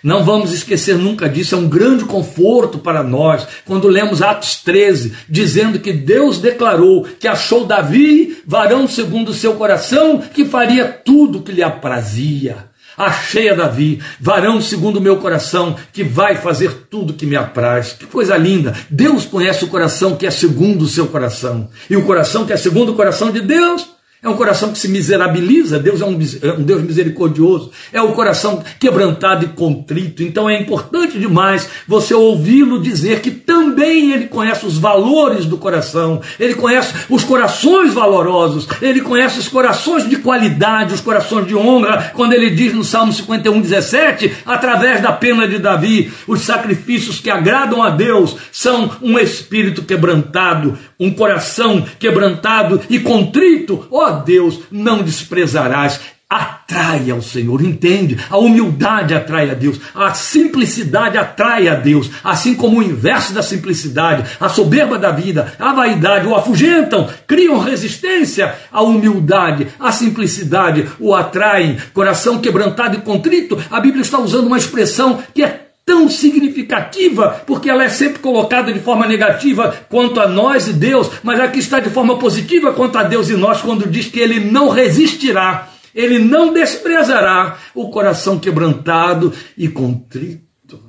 [0.03, 5.13] Não vamos esquecer nunca disso, é um grande conforto para nós quando lemos Atos 13,
[5.29, 11.39] dizendo que Deus declarou que achou Davi, varão segundo o seu coração, que faria tudo
[11.39, 12.73] o que lhe aprazia.
[12.97, 17.93] Achei a Davi, varão segundo o meu coração, que vai fazer tudo que me apraz.
[17.93, 18.75] Que coisa linda!
[18.89, 21.69] Deus conhece o coração que é segundo o seu coração.
[21.89, 23.87] E o coração que é segundo o coração de Deus
[24.23, 28.13] é um coração que se miserabiliza, Deus é um, é um, Deus misericordioso, é um
[28.13, 30.23] coração quebrantado e contrito.
[30.23, 36.21] Então é importante demais você ouvi-lo dizer que também ele conhece os valores do coração,
[36.39, 42.11] ele conhece os corações valorosos, ele conhece os corações de qualidade, os corações de honra,
[42.13, 47.29] quando ele diz no Salmo 51, 17, através da pena de Davi, os sacrifícios que
[47.29, 53.85] agradam a Deus são um espírito quebrantado, um coração quebrantado e contrito.
[53.91, 55.99] Oh, Deus, não desprezarás.
[56.29, 58.17] Atrai ao Senhor, entende?
[58.27, 63.43] A humildade atrai a Deus, a simplicidade atrai a Deus, assim como o inverso da
[63.43, 70.89] simplicidade, a soberba da vida, a vaidade o afugentam, criam resistência à humildade, à simplicidade
[70.99, 71.77] o atraem.
[71.93, 77.69] Coração quebrantado e contrito, a Bíblia está usando uma expressão que é tão significativa, porque
[77.69, 81.79] ela é sempre colocada de forma negativa quanto a nós e Deus, mas aqui está
[81.79, 86.19] de forma positiva quanto a Deus e nós, quando diz que ele não resistirá, ele
[86.19, 90.81] não desprezará o coração quebrantado e contrito.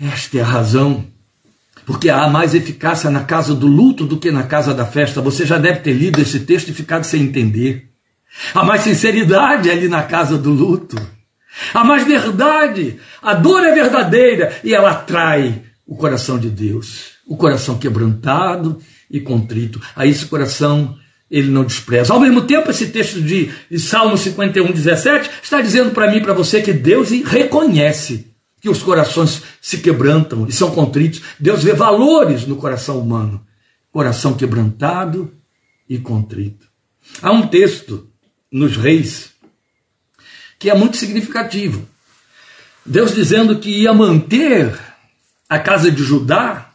[0.00, 1.06] Esta é a razão,
[1.86, 5.20] porque há mais eficácia na casa do luto do que na casa da festa.
[5.20, 7.88] Você já deve ter lido esse texto e ficado sem entender.
[8.54, 11.17] Há mais sinceridade ali na casa do luto.
[11.72, 12.98] Há mais verdade.
[13.22, 18.78] A dor é verdadeira e ela atrai o coração de Deus, o coração quebrantado
[19.10, 19.80] e contrito.
[19.96, 20.96] A esse coração
[21.30, 22.12] ele não despreza.
[22.12, 26.32] Ao mesmo tempo, esse texto de, Salmo 51, 17 está dizendo para mim e para
[26.32, 28.28] você que Deus reconhece
[28.60, 31.22] que os corações se quebrantam e são contritos.
[31.38, 33.44] Deus vê valores no coração humano,
[33.92, 35.32] coração quebrantado
[35.88, 36.66] e contrito.
[37.22, 38.08] Há um texto
[38.50, 39.27] nos Reis
[40.58, 41.88] que é muito significativo.
[42.84, 44.78] Deus dizendo que ia manter
[45.48, 46.70] a casa de Judá,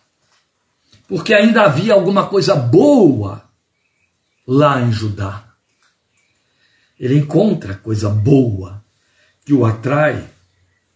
[1.08, 3.44] porque ainda havia alguma coisa boa
[4.48, 5.44] lá em Judá.
[7.00, 8.84] Ele encontra coisa boa
[9.46, 10.24] que o atrai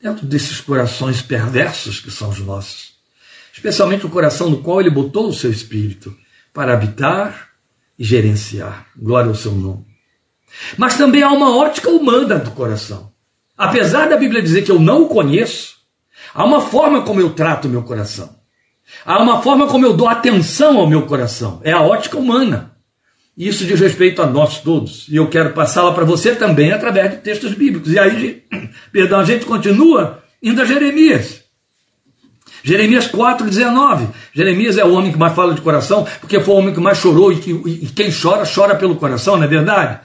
[0.01, 2.93] dentro desses corações perversos que são os nossos,
[3.51, 6.15] especialmente o coração no qual ele botou o seu espírito
[6.53, 7.49] para habitar
[7.97, 8.87] e gerenciar.
[8.95, 9.86] Glória ao seu nome.
[10.77, 13.11] Mas também há uma ótica humana do coração.
[13.57, 15.77] Apesar da Bíblia dizer que eu não o conheço,
[16.33, 18.35] há uma forma como eu trato o meu coração.
[19.05, 21.59] Há uma forma como eu dou atenção ao meu coração.
[21.63, 22.77] É a ótica humana.
[23.37, 25.07] Isso diz respeito a nós todos.
[25.09, 27.91] E eu quero passá-la para você também através de textos bíblicos.
[27.91, 28.43] E aí,
[28.91, 31.43] perdão, a gente continua indo a Jeremias.
[32.63, 34.07] Jeremias 4,19.
[34.33, 36.97] Jeremias é o homem que mais fala de coração, porque foi o homem que mais
[36.97, 39.99] chorou e, que, e quem chora, chora pelo coração, não é verdade?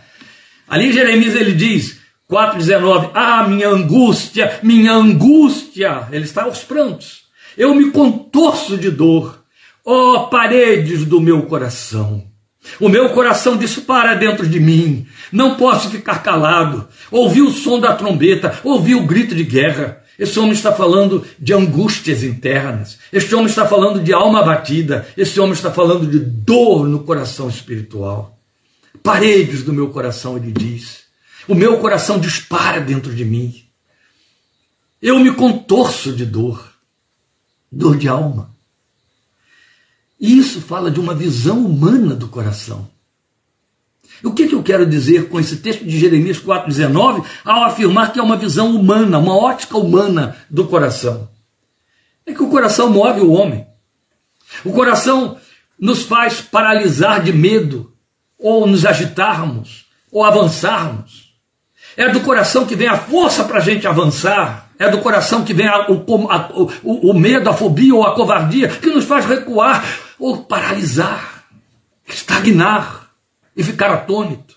[0.73, 1.99] Ali em Jeremias ele diz,
[2.31, 6.09] 4,19: Ah, minha angústia, minha angústia.
[6.11, 7.25] Ele está aos prantos.
[7.59, 9.45] Eu me contorço de dor.
[9.85, 12.25] Ó oh, paredes do meu coração.
[12.81, 15.07] O meu coração dispara dentro de mim.
[15.31, 16.89] Não posso ficar calado.
[17.11, 20.03] Ouvi o som da trombeta, ouvi o grito de guerra.
[20.19, 22.99] Esse homem está falando de angústias internas.
[23.13, 25.07] Este homem está falando de alma abatida.
[25.19, 28.39] Esse homem está falando de dor no coração espiritual.
[29.03, 31.05] Paredes do meu coração, ele diz.
[31.49, 33.65] O meu coração dispara dentro de mim.
[35.01, 36.73] Eu me contorço de dor,
[37.71, 38.55] dor de alma.
[40.21, 42.89] E isso fala de uma visão humana do coração.
[44.23, 48.21] O que, que eu quero dizer com esse texto de Jeremias 4,19 ao afirmar que
[48.21, 51.29] é uma visão humana, uma ótica humana do coração?
[52.25, 53.67] É que o coração move o homem.
[54.65, 55.39] O coração
[55.77, 57.92] nos faz paralisar de medo,
[58.43, 61.33] ou nos agitarmos, ou avançarmos.
[61.97, 64.71] É do coração que vem a força para a gente avançar.
[64.79, 66.51] É do coração que vem a, o, a,
[66.83, 69.85] o, o medo, a fobia ou a covardia que nos faz recuar
[70.19, 71.45] ou paralisar,
[72.07, 73.11] estagnar
[73.57, 74.57] e ficar atônito.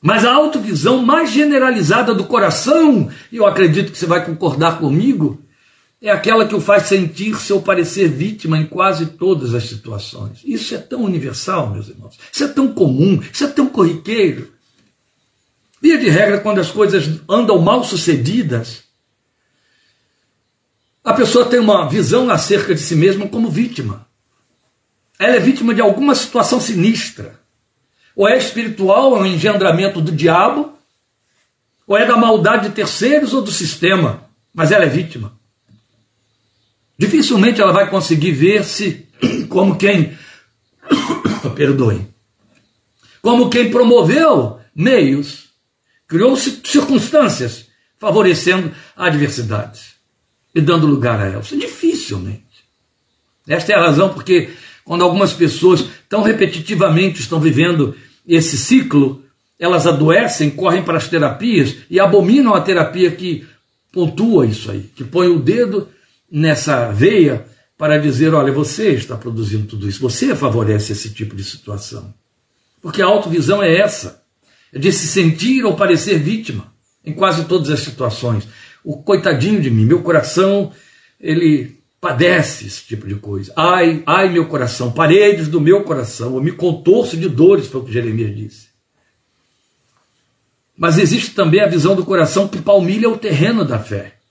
[0.00, 5.41] Mas a autovisão mais generalizada do coração, e eu acredito que você vai concordar comigo,
[6.02, 10.40] é aquela que o faz sentir seu parecer vítima em quase todas as situações.
[10.44, 12.18] Isso é tão universal, meus irmãos.
[12.32, 14.52] Isso é tão comum, isso é tão corriqueiro.
[15.80, 18.82] Via de regra, quando as coisas andam mal sucedidas,
[21.04, 24.04] a pessoa tem uma visão acerca de si mesma como vítima.
[25.20, 27.40] Ela é vítima de alguma situação sinistra.
[28.16, 30.72] Ou é espiritual, é um engendramento do diabo,
[31.86, 35.40] ou é da maldade de terceiros ou do sistema, mas ela é vítima.
[37.02, 39.08] Dificilmente ela vai conseguir ver-se
[39.48, 40.16] como quem,
[41.56, 42.06] perdoe,
[43.20, 45.48] como quem promoveu meios
[46.06, 47.66] criou circunstâncias
[47.98, 49.96] favorecendo adversidades
[50.54, 51.48] e dando lugar a elas.
[51.48, 52.44] Dificilmente.
[53.48, 54.50] Esta é a razão porque
[54.84, 59.24] quando algumas pessoas tão repetitivamente estão vivendo esse ciclo,
[59.58, 63.44] elas adoecem, correm para as terapias e abominam a terapia que
[63.90, 65.88] pontua isso aí, que põe o dedo
[66.32, 67.44] nessa veia
[67.76, 72.14] para dizer: olha, você está produzindo tudo isso, você favorece esse tipo de situação.
[72.80, 74.22] Porque a autovisão é essa
[74.72, 76.72] de se sentir ou parecer vítima
[77.04, 78.48] em quase todas as situações.
[78.82, 80.72] O coitadinho de mim, meu coração,
[81.20, 83.52] ele padece esse tipo de coisa.
[83.54, 87.84] Ai, ai, meu coração, paredes do meu coração, eu me contorço de dores, foi o
[87.84, 88.68] que Jeremias disse.
[90.76, 94.21] Mas existe também a visão do coração que palmilha o terreno da fé.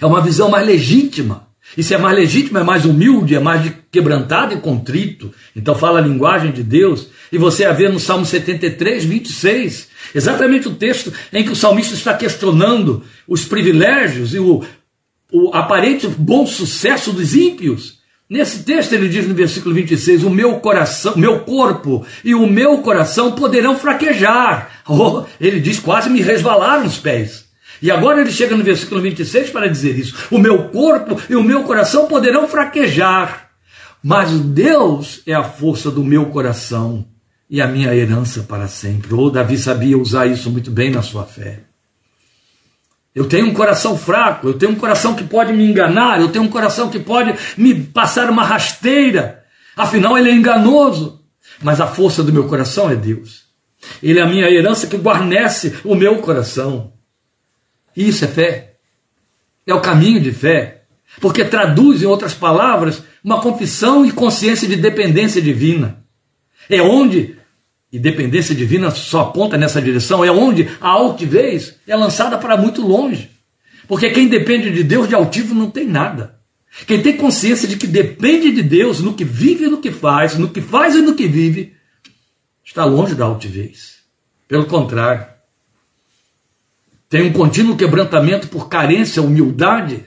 [0.00, 3.72] É uma visão mais legítima e se é mais legítimo, é mais humilde, é mais
[3.92, 5.32] quebrantado e contrito.
[5.54, 7.08] Então fala a linguagem de Deus.
[7.30, 11.94] E você a vê no Salmo 73, 26, exatamente o texto em que o salmista
[11.94, 14.64] está questionando os privilégios e o,
[15.30, 18.00] o aparente bom sucesso dos ímpios.
[18.28, 22.78] Nesse texto ele diz no versículo 26: O meu coração, meu corpo e o meu
[22.78, 24.78] coração poderão fraquejar.
[24.92, 27.49] Oh, ele diz: quase me resvalaram os pés.
[27.82, 31.42] E agora ele chega no versículo 26 para dizer isso: O meu corpo e o
[31.42, 33.50] meu coração poderão fraquejar,
[34.02, 37.06] mas Deus é a força do meu coração
[37.48, 39.12] e a minha herança para sempre.
[39.14, 41.60] Oh, Davi sabia usar isso muito bem na sua fé.
[43.12, 46.44] Eu tenho um coração fraco, eu tenho um coração que pode me enganar, eu tenho
[46.44, 49.44] um coração que pode me passar uma rasteira.
[49.76, 51.20] Afinal, ele é enganoso.
[51.60, 53.44] Mas a força do meu coração é Deus.
[54.02, 56.92] Ele é a minha herança que guarnece o meu coração.
[58.08, 58.74] Isso é fé.
[59.66, 60.82] É o caminho de fé.
[61.20, 66.02] Porque traduz, em outras palavras, uma confissão e consciência de dependência divina.
[66.68, 67.36] É onde,
[67.92, 72.80] e dependência divina só aponta nessa direção, é onde a altivez é lançada para muito
[72.80, 73.30] longe.
[73.88, 76.38] Porque quem depende de Deus de altivo não tem nada.
[76.86, 80.38] Quem tem consciência de que depende de Deus no que vive e no que faz,
[80.38, 81.74] no que faz e no que vive,
[82.64, 83.98] está longe da altivez.
[84.46, 85.26] Pelo contrário,
[87.10, 90.04] tem um contínuo quebrantamento por carência, humildade.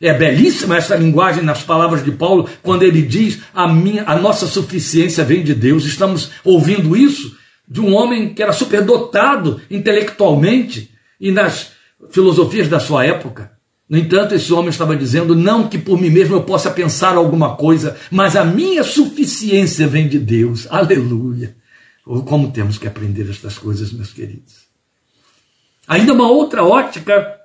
[0.00, 4.46] É belíssima essa linguagem nas palavras de Paulo, quando ele diz: a, minha, a nossa
[4.46, 5.84] suficiência vem de Deus.
[5.84, 7.36] Estamos ouvindo isso
[7.68, 11.72] de um homem que era superdotado intelectualmente e nas
[12.10, 13.50] filosofias da sua época.
[13.88, 17.56] No entanto, esse homem estava dizendo: não que por mim mesmo eu possa pensar alguma
[17.56, 20.68] coisa, mas a minha suficiência vem de Deus.
[20.70, 21.56] Aleluia.
[22.04, 24.65] Como temos que aprender estas coisas, meus queridos.
[25.86, 27.36] Ainda uma outra ótica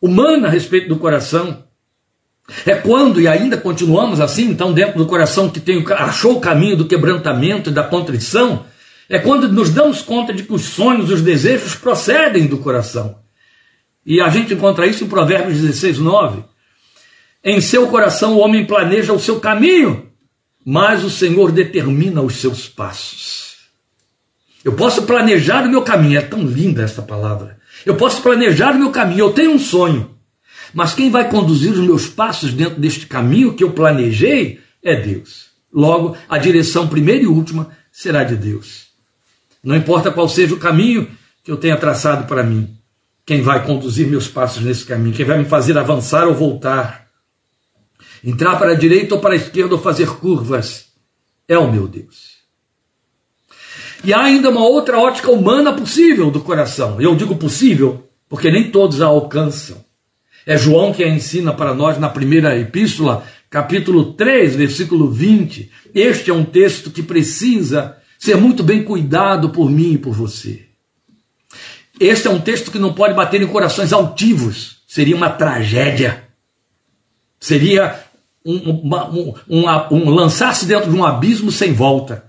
[0.00, 1.64] humana a respeito do coração.
[2.64, 6.76] É quando, e ainda continuamos assim, então, dentro do coração que tem, achou o caminho
[6.76, 8.64] do quebrantamento e da contrição,
[9.08, 13.18] é quando nos damos conta de que os sonhos, os desejos procedem do coração.
[14.04, 16.42] E a gente encontra isso em Provérbios 16, 9.
[17.44, 20.10] Em seu coração o homem planeja o seu caminho,
[20.64, 23.56] mas o Senhor determina os seus passos.
[24.64, 27.57] Eu posso planejar o meu caminho, é tão linda essa palavra.
[27.88, 30.10] Eu posso planejar o meu caminho, eu tenho um sonho.
[30.74, 35.46] Mas quem vai conduzir os meus passos dentro deste caminho que eu planejei é Deus.
[35.72, 38.88] Logo, a direção primeira e última será de Deus.
[39.64, 41.10] Não importa qual seja o caminho
[41.42, 42.76] que eu tenha traçado para mim,
[43.24, 47.06] quem vai conduzir meus passos nesse caminho, quem vai me fazer avançar ou voltar,
[48.22, 50.88] entrar para a direita ou para a esquerda ou fazer curvas,
[51.48, 52.37] é o meu Deus.
[54.04, 57.00] E há ainda uma outra ótica humana possível do coração.
[57.00, 59.84] Eu digo possível porque nem todos a alcançam.
[60.46, 65.70] É João que a ensina para nós na primeira epístola, capítulo 3, versículo 20.
[65.94, 70.62] Este é um texto que precisa ser muito bem cuidado por mim e por você.
[71.98, 74.78] Este é um texto que não pode bater em corações altivos.
[74.86, 76.24] Seria uma tragédia.
[77.40, 78.04] Seria
[78.44, 82.27] um, um, um, um lançar-se dentro de um abismo sem volta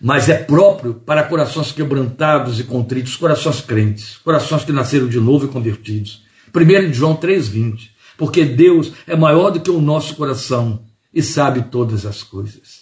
[0.00, 5.44] mas é próprio para corações quebrantados e contritos, corações crentes, corações que nasceram de novo
[5.44, 6.22] e convertidos.
[6.54, 7.90] 1 João 3,20.
[8.16, 12.80] Porque Deus é maior do que o nosso coração e sabe todas as coisas.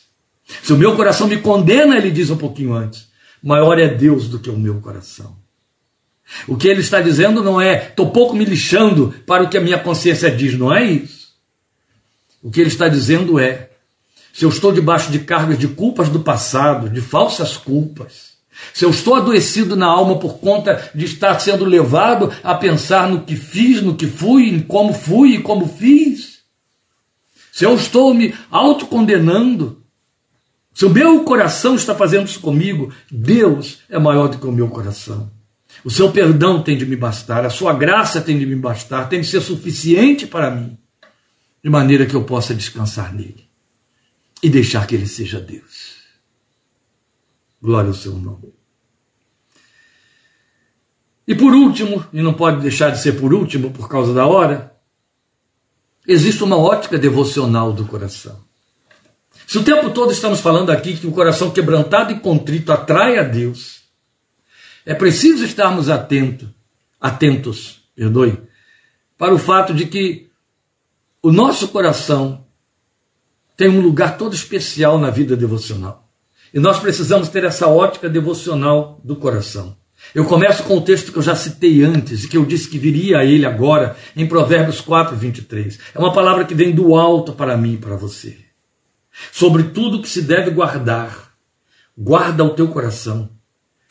[0.62, 3.08] Se o meu coração me condena, ele diz um pouquinho antes,
[3.42, 5.36] maior é Deus do que o meu coração.
[6.46, 9.60] O que ele está dizendo não é, estou pouco me lixando para o que a
[9.60, 11.28] minha consciência diz, não é isso.
[12.42, 13.67] O que ele está dizendo é,
[14.38, 18.34] se eu estou debaixo de cargas de culpas do passado, de falsas culpas,
[18.72, 23.22] se eu estou adoecido na alma por conta de estar sendo levado a pensar no
[23.22, 26.38] que fiz, no que fui, em como fui e como fiz,
[27.52, 29.82] se eu estou me autocondenando,
[30.72, 34.68] se o meu coração está fazendo isso comigo, Deus é maior do que o meu
[34.68, 35.32] coração.
[35.84, 39.20] O seu perdão tem de me bastar, a sua graça tem de me bastar, tem
[39.20, 40.78] de ser suficiente para mim,
[41.60, 43.47] de maneira que eu possa descansar nele
[44.42, 45.98] e deixar que Ele seja Deus.
[47.60, 48.54] Glória ao seu nome.
[51.26, 54.74] E por último, e não pode deixar de ser por último por causa da hora,
[56.06, 58.42] existe uma ótica devocional do coração.
[59.46, 63.22] Se o tempo todo estamos falando aqui que o coração quebrantado e contrito atrai a
[63.22, 63.82] Deus,
[64.86, 66.48] é preciso estarmos atentos,
[66.98, 68.38] atentos, perdoe,
[69.18, 70.30] para o fato de que
[71.22, 72.46] o nosso coração
[73.58, 76.08] tem um lugar todo especial na vida devocional.
[76.54, 79.76] E nós precisamos ter essa ótica devocional do coração.
[80.14, 82.78] Eu começo com o texto que eu já citei antes e que eu disse que
[82.78, 85.76] viria a ele agora, em Provérbios 4, 23.
[85.92, 88.38] É uma palavra que vem do alto para mim e para você.
[89.32, 91.32] Sobre tudo que se deve guardar,
[91.98, 93.28] guarda o teu coração,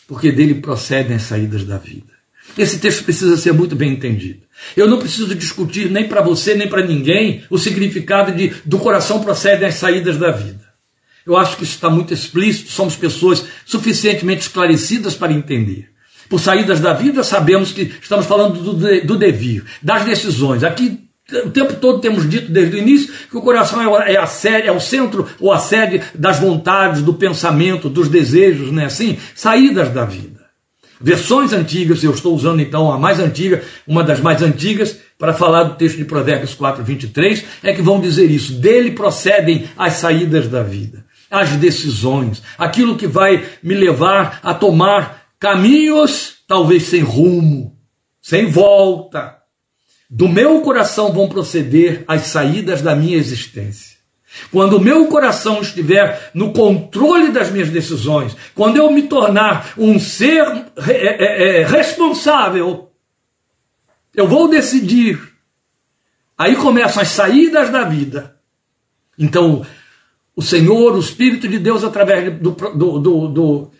[0.08, 2.14] porque dele procedem as saídas da vida.
[2.58, 4.42] Esse texto precisa ser muito bem entendido.
[4.76, 9.22] Eu não preciso discutir nem para você nem para ninguém o significado de do coração
[9.22, 10.66] procedem as saídas da vida.
[11.26, 15.90] Eu acho que isso está muito explícito, somos pessoas suficientemente esclarecidas para entender.
[16.30, 20.64] Por saídas da vida, sabemos que estamos falando do, do devir, das decisões.
[20.64, 21.08] Aqui
[21.44, 24.72] o tempo todo temos dito desde o início que o coração é, a sede, é
[24.72, 29.18] o centro ou a sede das vontades, do pensamento, dos desejos, não é assim?
[29.36, 30.37] Saídas da vida.
[31.00, 35.64] Versões antigas, eu estou usando então a mais antiga, uma das mais antigas, para falar
[35.64, 38.54] do texto de Provérbios 4, 23, é que vão dizer isso.
[38.54, 45.24] Dele procedem as saídas da vida, as decisões, aquilo que vai me levar a tomar
[45.40, 47.76] caminhos, talvez sem rumo,
[48.22, 49.36] sem volta.
[50.10, 53.97] Do meu coração vão proceder as saídas da minha existência.
[54.52, 60.00] Quando o meu coração estiver no controle das minhas decisões, quando eu me tornar um
[60.00, 60.46] ser
[60.88, 62.92] é, é, é, responsável,
[64.14, 65.20] eu vou decidir.
[66.38, 68.36] Aí começam as saídas da vida.
[69.18, 69.66] Então,
[70.36, 73.72] o Senhor, o Espírito de Deus, através do, do, do, do,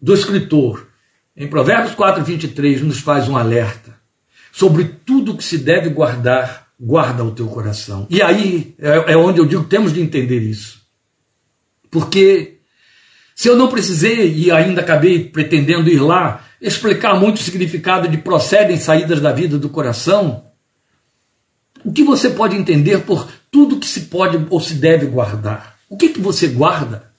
[0.00, 0.88] do escritor,
[1.36, 3.98] em Provérbios 4, 23, nos faz um alerta
[4.52, 8.06] sobre tudo que se deve guardar guarda o teu coração.
[8.08, 10.80] E aí é, é onde eu digo temos de entender isso.
[11.90, 12.58] Porque
[13.34, 18.18] se eu não precisei e ainda acabei pretendendo ir lá explicar muito o significado de
[18.18, 20.44] procedem saídas da vida do coração,
[21.84, 25.78] o que você pode entender por tudo que se pode ou se deve guardar?
[25.88, 27.10] O que, que você guarda?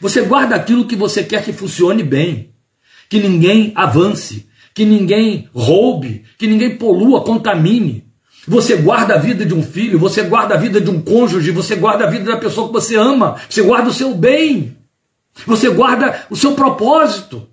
[0.00, 2.54] Você guarda aquilo que você quer que funcione bem,
[3.08, 8.06] que ninguém avance, que ninguém roube, que ninguém polua, contamine.
[8.46, 11.76] Você guarda a vida de um filho, você guarda a vida de um cônjuge, você
[11.76, 14.76] guarda a vida da pessoa que você ama, você guarda o seu bem,
[15.46, 17.48] você guarda o seu propósito,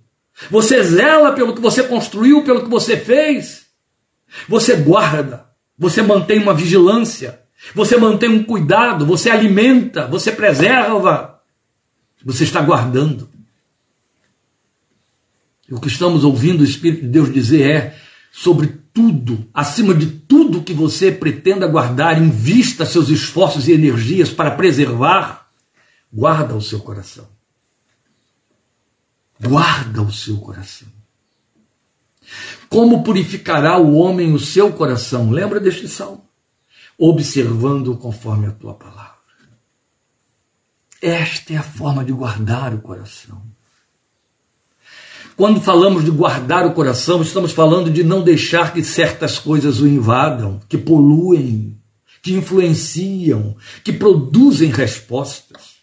[0.49, 3.67] você zela pelo que você construiu, pelo que você fez,
[4.47, 5.45] você guarda,
[5.77, 7.39] você mantém uma vigilância,
[7.75, 11.39] você mantém um cuidado, você alimenta, você preserva,
[12.25, 13.29] você está guardando.
[15.69, 17.95] O que estamos ouvindo o Espírito de Deus dizer é:
[18.31, 24.51] sobre tudo, acima de tudo que você pretenda guardar, invista seus esforços e energias para
[24.51, 25.49] preservar,
[26.11, 27.27] guarda o seu coração.
[29.41, 30.87] Guarda o seu coração.
[32.67, 35.31] Como purificará o homem o seu coração?
[35.31, 36.27] Lembra deste salmo?
[36.97, 39.17] Observando conforme a tua palavra.
[41.01, 43.41] Esta é a forma de guardar o coração.
[45.39, 49.87] Quando falamos de guardar o coração, estamos falando de não deixar que certas coisas o
[49.87, 51.77] invadam, que poluem,
[52.21, 55.75] que influenciam, que produzem respostas.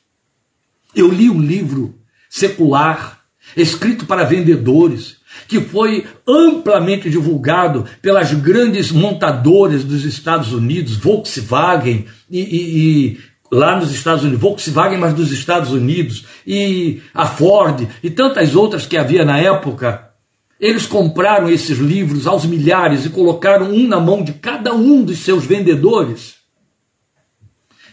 [0.95, 1.95] Eu li um livro
[2.29, 3.23] secular,
[3.57, 5.17] escrito para vendedores,
[5.49, 13.21] que foi amplamente divulgado pelas grandes montadoras dos Estados Unidos, Volkswagen e, e, e
[13.51, 18.87] lá nos Estados Unidos, Volkswagen, mas dos Estados Unidos, e a Ford e tantas outras
[18.87, 20.11] que havia na época,
[20.59, 25.19] eles compraram esses livros aos milhares e colocaram um na mão de cada um dos
[25.19, 26.37] seus vendedores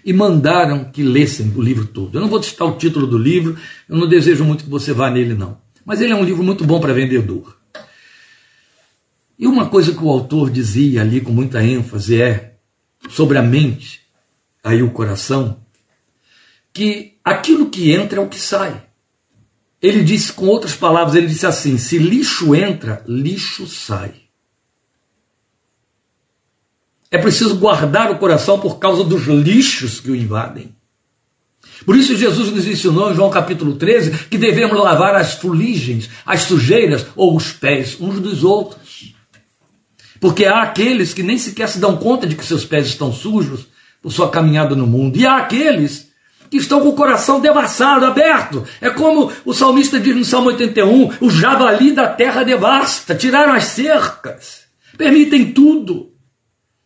[0.06, 2.18] e mandaram que lessem o livro todo.
[2.18, 5.10] Eu não vou citar o título do livro, eu não desejo muito que você vá
[5.10, 5.58] nele, não.
[5.86, 7.58] Mas ele é um livro muito bom para vendedor.
[9.38, 12.56] E uma coisa que o autor dizia ali com muita ênfase é
[13.10, 14.03] sobre a mente
[14.64, 15.57] aí o coração,
[16.72, 18.84] que aquilo que entra é o que sai.
[19.82, 24.14] Ele disse, com outras palavras, ele disse assim: se lixo entra, lixo sai.
[27.11, 30.74] É preciso guardar o coração por causa dos lixos que o invadem.
[31.86, 36.41] Por isso Jesus nos ensinou em João capítulo 13 que devemos lavar as fuligens, as
[36.41, 39.14] sujeiras ou os pés uns dos outros.
[40.20, 43.68] Porque há aqueles que nem sequer se dão conta de que seus pés estão sujos
[44.04, 45.18] por sua caminhada no mundo.
[45.18, 46.12] E há aqueles
[46.51, 48.64] que estão com o coração devassado, aberto.
[48.82, 53.64] É como o salmista diz no Salmo 81: o javali da terra devasta, tiraram as
[53.64, 54.66] cercas,
[54.97, 56.12] permitem tudo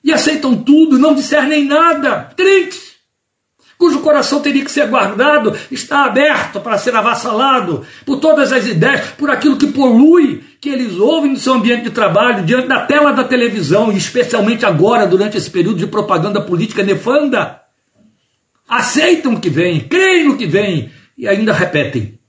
[0.03, 2.29] e aceitam tudo, não discernem nada.
[2.37, 2.96] Crentes
[3.77, 9.09] cujo coração teria que ser guardado, está aberto para ser avassalado por todas as ideias,
[9.11, 13.13] por aquilo que polui, que eles ouvem no seu ambiente de trabalho, diante da tela
[13.13, 17.61] da televisão, e especialmente agora, durante esse período de propaganda política nefanda.
[18.67, 22.19] Aceitam o que vem, creem no que vem e ainda repetem.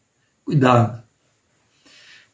[0.44, 1.03] Cuidado.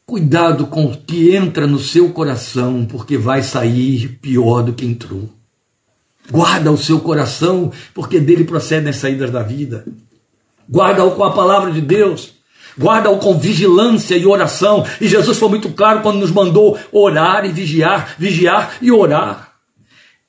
[0.05, 5.29] Cuidado com o que entra no seu coração, porque vai sair pior do que entrou.
[6.31, 9.85] Guarda o seu coração, porque dele procedem as saídas da vida.
[10.69, 12.33] Guarda-o com a palavra de Deus.
[12.77, 14.85] Guarda-o com vigilância e oração.
[14.99, 19.44] E Jesus foi muito claro quando nos mandou orar e vigiar, vigiar e orar.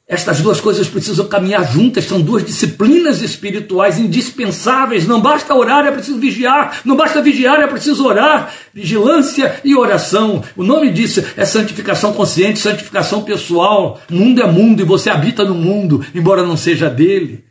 [0.09, 5.05] Estas duas coisas precisam caminhar juntas, são duas disciplinas espirituais indispensáveis.
[5.05, 6.81] Não basta orar, é preciso vigiar.
[6.85, 8.55] Não basta vigiar, é preciso orar.
[8.73, 10.45] Vigilância e oração.
[10.57, 14.01] O nome disso é santificação consciente, santificação pessoal.
[14.09, 17.45] Mundo é mundo e você habita no mundo, embora não seja dele.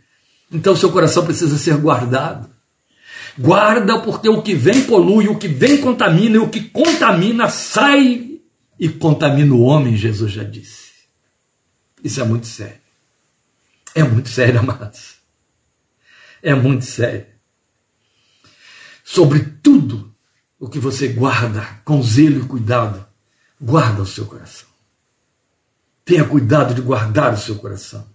[0.50, 2.50] Então seu coração precisa ser guardado.
[3.38, 8.40] Guarda, porque o que vem polui, o que vem contamina, e o que contamina sai
[8.80, 10.86] e contamina o homem, Jesus já disse.
[12.04, 12.82] Isso é muito sério.
[13.94, 15.16] É muito sério, amados.
[16.42, 17.26] É muito sério.
[19.04, 20.14] Sobre tudo
[20.60, 23.06] o que você guarda com zelo e cuidado,
[23.60, 24.68] guarda o seu coração.
[26.04, 28.06] Tenha cuidado de guardar o seu coração.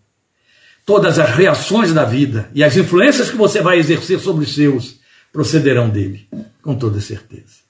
[0.86, 5.00] Todas as reações da vida e as influências que você vai exercer sobre os seus
[5.32, 6.28] procederão dele,
[6.62, 7.60] com toda certeza.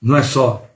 [0.00, 0.70] Não é só.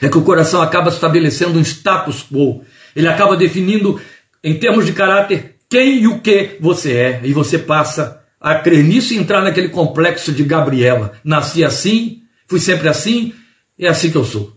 [0.00, 2.64] É que o coração acaba estabelecendo um status quo.
[2.96, 4.00] Ele acaba definindo,
[4.42, 7.20] em termos de caráter, quem e o que você é.
[7.22, 11.12] E você passa a crer nisso e entrar naquele complexo de Gabriela.
[11.22, 13.34] Nasci assim, fui sempre assim,
[13.78, 14.56] é assim que eu sou.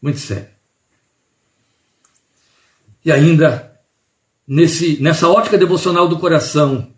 [0.00, 0.46] Muito sério.
[3.04, 3.72] E ainda,
[4.46, 6.88] nesse, nessa ótica devocional do coração,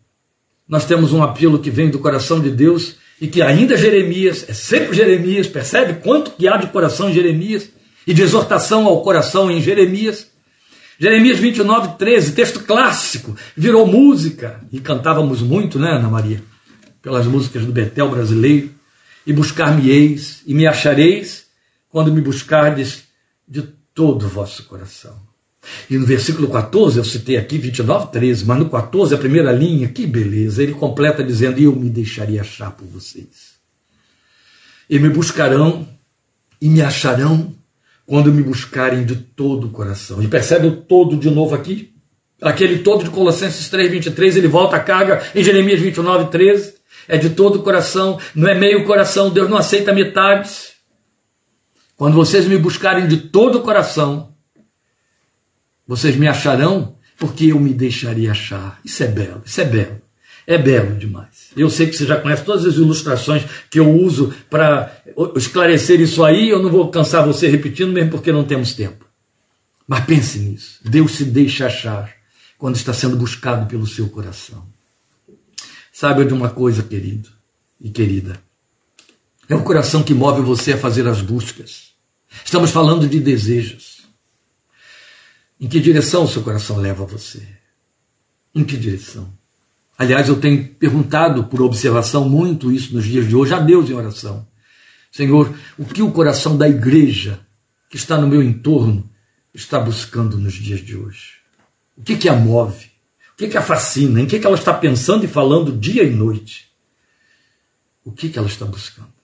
[0.68, 4.52] nós temos um apelo que vem do coração de Deus e que ainda Jeremias, é
[4.52, 7.70] sempre Jeremias, percebe quanto que há de coração em Jeremias
[8.06, 10.30] e de exortação ao coração em Jeremias.
[10.98, 16.42] Jeremias 29, 13, texto clássico, virou música e cantávamos muito, né, Ana Maria?
[17.02, 18.70] Pelas músicas do Betel brasileiro.
[19.26, 21.46] E buscar-me-eis e me achareis
[21.88, 23.04] quando me buscardes
[23.46, 25.20] de todo o vosso coração.
[25.90, 29.88] E no versículo 14, eu citei aqui 29, 13, mas no 14, a primeira linha,
[29.88, 33.56] que beleza, ele completa dizendo: eu me deixaria achar por vocês.
[34.88, 35.88] E me buscarão
[36.60, 37.55] e me acharão
[38.06, 40.22] quando me buscarem de todo o coração.
[40.22, 41.92] E percebe o todo de novo aqui?
[42.40, 46.74] Aquele todo de Colossenses 3, 23, ele volta a carga em Jeremias 29, 13.
[47.08, 50.72] É de todo o coração, não é meio coração, Deus não aceita metades.
[51.96, 54.34] Quando vocês me buscarem de todo o coração,
[55.86, 58.80] vocês me acharão porque eu me deixaria achar.
[58.84, 60.02] Isso é belo, isso é belo.
[60.46, 61.50] É belo demais.
[61.56, 65.02] Eu sei que você já conhece todas as ilustrações que eu uso para
[65.34, 66.48] esclarecer isso aí.
[66.48, 69.04] Eu não vou cansar você repetindo, mesmo porque não temos tempo.
[69.88, 70.80] Mas pense nisso.
[70.84, 72.14] Deus se deixa achar
[72.56, 74.66] quando está sendo buscado pelo seu coração.
[75.92, 77.28] Saiba de uma coisa, querido
[77.80, 78.40] e querida.
[79.48, 81.92] É o coração que move você a fazer as buscas.
[82.44, 84.06] Estamos falando de desejos.
[85.60, 87.46] Em que direção o seu coração leva você?
[88.54, 89.32] Em que direção?
[89.98, 93.94] Aliás, eu tenho perguntado por observação muito isso nos dias de hoje a Deus em
[93.94, 94.46] oração.
[95.10, 97.40] Senhor, o que o coração da igreja
[97.88, 99.08] que está no meu entorno
[99.54, 101.36] está buscando nos dias de hoje?
[101.96, 102.90] O que, que a move?
[103.32, 104.20] O que, que a fascina?
[104.20, 106.70] Em que, que ela está pensando e falando dia e noite?
[108.04, 109.16] O que, que ela está buscando?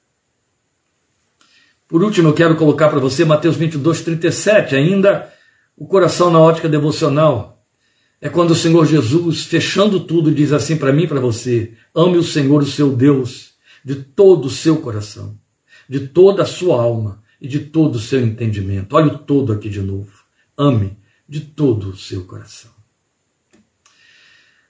[1.86, 5.30] Por último, eu quero colocar para você Mateus 22, 37, ainda
[5.76, 7.51] o coração na ótica devocional
[8.24, 12.16] é quando o Senhor Jesus, fechando tudo, diz assim para mim e para você: ame
[12.16, 13.54] o Senhor, o seu Deus,
[13.84, 15.36] de todo o seu coração,
[15.88, 18.94] de toda a sua alma e de todo o seu entendimento.
[18.94, 20.22] Olha o todo aqui de novo.
[20.56, 20.96] Ame
[21.28, 22.70] de todo o seu coração.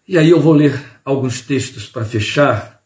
[0.08, 2.82] E aí eu vou ler alguns textos para fechar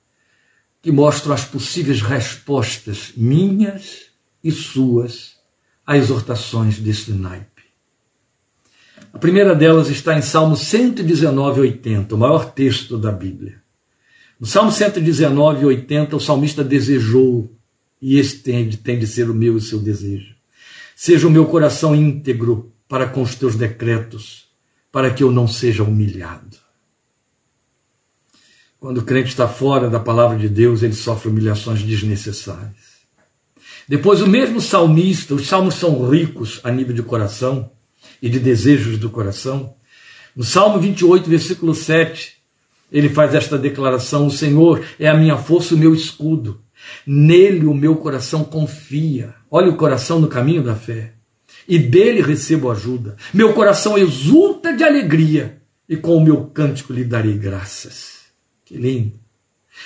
[0.82, 4.06] que mostram as possíveis respostas minhas
[4.42, 5.36] e suas
[5.86, 7.55] a exortações desse naipe.
[9.16, 13.62] A primeira delas está em Salmo 119, 80, o maior texto da Bíblia.
[14.38, 17.50] No Salmo 119, 80, o salmista desejou,
[17.98, 20.34] e esse tem, tem de ser o meu e o seu desejo.
[20.94, 24.50] Seja o meu coração íntegro para com os teus decretos,
[24.92, 26.58] para que eu não seja humilhado.
[28.78, 32.96] Quando o crente está fora da palavra de Deus, ele sofre humilhações desnecessárias.
[33.88, 37.70] Depois, o mesmo salmista, os salmos são ricos a nível de coração,
[38.20, 39.74] e de desejos do coração.
[40.34, 42.36] No Salmo 28, versículo 7,
[42.92, 46.60] ele faz esta declaração: O Senhor é a minha força o meu escudo.
[47.06, 49.34] Nele o meu coração confia.
[49.50, 51.14] Olha o coração no caminho da fé.
[51.66, 53.16] E dele recebo ajuda.
[53.32, 58.26] Meu coração exulta de alegria, e com o meu cântico lhe darei graças.
[58.64, 59.18] Que lindo!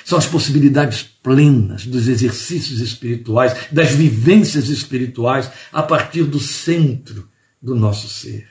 [0.05, 7.30] São as possibilidades plenas dos exercícios espirituais, das vivências espirituais, a partir do centro
[7.61, 8.49] do nosso ser.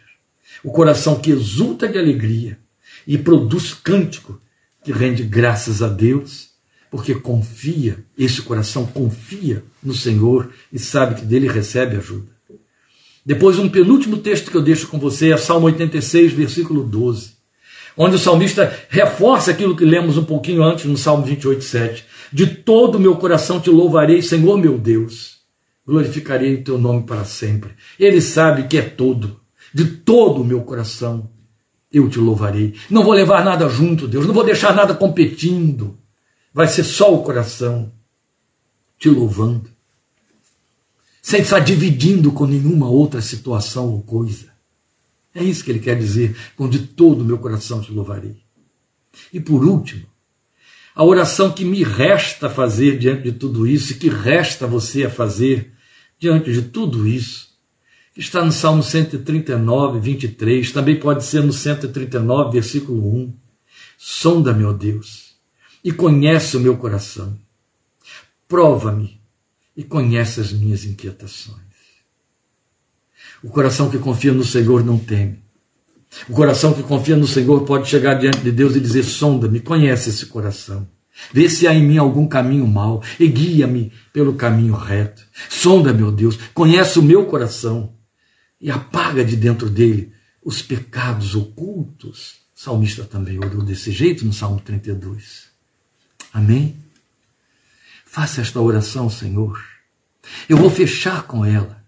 [0.64, 2.60] O coração que exulta de alegria
[3.08, 4.40] e produz cântico
[4.84, 6.50] que rende graças a Deus,
[6.92, 12.30] porque confia, esse coração confia no Senhor e sabe que dele recebe ajuda.
[13.26, 17.34] Depois, um penúltimo texto que eu deixo com você é Salmo 86, versículo 12,
[17.96, 22.06] onde o salmista reforça aquilo que lemos um pouquinho antes no Salmo 28, 7.
[22.32, 25.39] De todo o meu coração te louvarei, Senhor meu Deus
[25.90, 27.72] glorificarei o teu nome para sempre.
[28.00, 29.42] Ele sabe que é todo,
[29.74, 31.32] de todo o meu coração
[31.92, 32.76] eu te louvarei.
[32.90, 35.98] Não vou levar nada junto, Deus, não vou deixar nada competindo.
[36.54, 37.92] vai ser só o coração
[38.98, 39.70] te louvando,
[41.22, 44.50] sem estar dividindo com nenhuma outra situação ou coisa.
[45.34, 48.38] É isso que ele quer dizer, com de todo o meu coração te louvarei.
[49.32, 50.06] E por último,
[50.94, 55.10] a oração que me resta fazer diante de tudo isso, e que resta você a
[55.10, 55.72] fazer
[56.20, 57.50] diante de tudo isso,
[58.14, 63.34] que está no Salmo 139, 23, também pode ser no 139, versículo 1.
[63.98, 65.36] Sonda, meu Deus,
[65.84, 67.38] e conhece o meu coração.
[68.48, 69.22] Prova-me
[69.76, 71.60] e conhece as minhas inquietações.
[73.42, 75.42] O coração que confia no Senhor não teme.
[76.28, 80.10] O coração que confia no Senhor pode chegar diante de Deus e dizer: sonda-me, conhece
[80.10, 80.88] esse coração.
[81.34, 85.24] Vê se há em mim algum caminho mau e guia-me pelo caminho reto.
[85.50, 87.94] Sonda, meu Deus, conhece o meu coração
[88.60, 90.12] e apaga de dentro dele
[90.44, 92.40] os pecados ocultos.
[92.56, 95.50] O salmista também orou desse jeito no Salmo 32.
[96.34, 96.76] Amém?
[98.06, 99.64] Faça esta oração, Senhor.
[100.48, 101.80] Eu vou fechar com ela.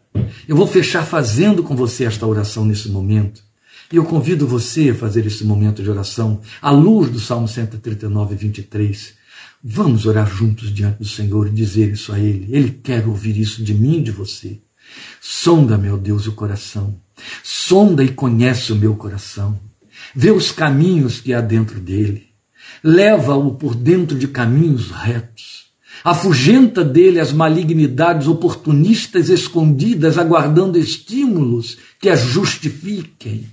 [0.47, 3.43] Eu vou fechar fazendo com você esta oração nesse momento.
[3.91, 8.35] E eu convido você a fazer esse momento de oração à luz do Salmo 139,
[8.35, 9.20] 23.
[9.63, 12.47] Vamos orar juntos diante do Senhor e dizer isso a Ele.
[12.49, 14.59] Ele quer ouvir isso de mim e de você.
[15.21, 16.99] Sonda, meu Deus, o coração.
[17.43, 19.59] Sonda e conhece o meu coração.
[20.15, 22.29] Vê os caminhos que há dentro dele.
[22.83, 25.71] Leva-o por dentro de caminhos retos.
[26.03, 33.47] Afugenta dele as malignidades oportunistas escondidas, aguardando estímulos que as justifiquem.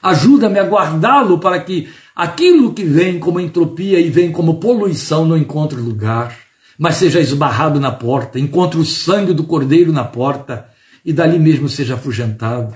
[0.00, 5.36] Ajuda-me a guardá-lo para que aquilo que vem como entropia e vem como poluição não
[5.36, 6.36] encontre lugar,
[6.78, 10.68] mas seja esbarrado na porta, encontre o sangue do cordeiro na porta
[11.04, 12.74] e dali mesmo seja afugentado.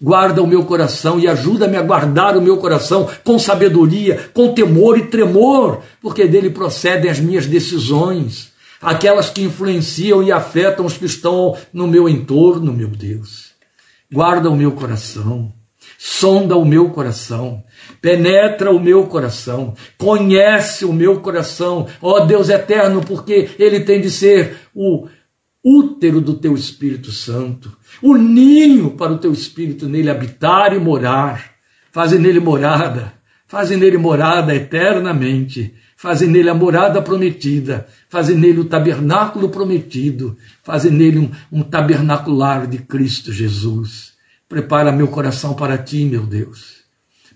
[0.00, 4.98] Guarda o meu coração e ajuda-me a guardar o meu coração com sabedoria, com temor
[4.98, 11.06] e tremor, porque dele procedem as minhas decisões, aquelas que influenciam e afetam os que
[11.06, 13.52] estão no meu entorno, meu Deus.
[14.12, 15.52] Guarda o meu coração,
[15.98, 17.64] sonda o meu coração,
[18.00, 24.10] penetra o meu coração, conhece o meu coração, ó Deus eterno, porque ele tem de
[24.10, 25.08] ser o
[25.64, 31.56] útero do teu Espírito Santo, o ninho para o teu Espírito nele habitar e morar.
[31.90, 33.14] Faze nele morada,
[33.46, 40.90] faze nele morada eternamente, faze nele a morada prometida, faze nele o tabernáculo prometido, faze
[40.90, 44.15] nele um, um tabernacular de Cristo Jesus.
[44.48, 46.84] Prepara meu coração para ti, meu Deus.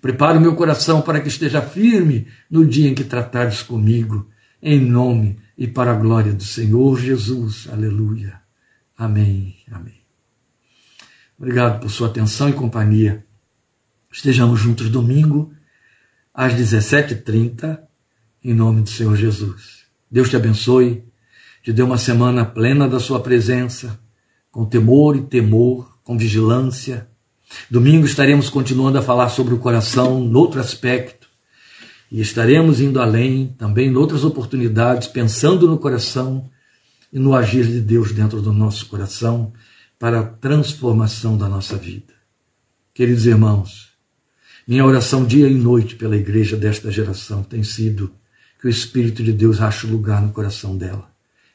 [0.00, 4.28] Prepara o meu coração para que esteja firme no dia em que tratares comigo,
[4.62, 7.68] em nome e para a glória do Senhor Jesus.
[7.70, 8.40] Aleluia.
[8.96, 9.56] Amém.
[9.70, 10.00] Amém.
[11.38, 13.24] Obrigado por sua atenção e companhia.
[14.12, 15.52] Estejamos juntos domingo
[16.34, 17.80] às 17h30,
[18.42, 19.86] em nome do Senhor Jesus.
[20.10, 21.04] Deus te abençoe,
[21.62, 24.00] te dê uma semana plena da sua presença,
[24.50, 27.06] com temor e temor, com vigilância.
[27.70, 31.28] Domingo estaremos continuando a falar sobre o coração, noutro aspecto
[32.10, 36.50] e estaremos indo além também em outras oportunidades, pensando no coração
[37.12, 39.52] e no agir de Deus dentro do nosso coração
[40.00, 42.12] para a transformação da nossa vida.
[42.92, 43.90] Queridos irmãos,
[44.66, 48.10] minha oração dia e noite pela igreja desta geração tem sido
[48.60, 51.08] que o Espírito de Deus ache lugar no coração dela.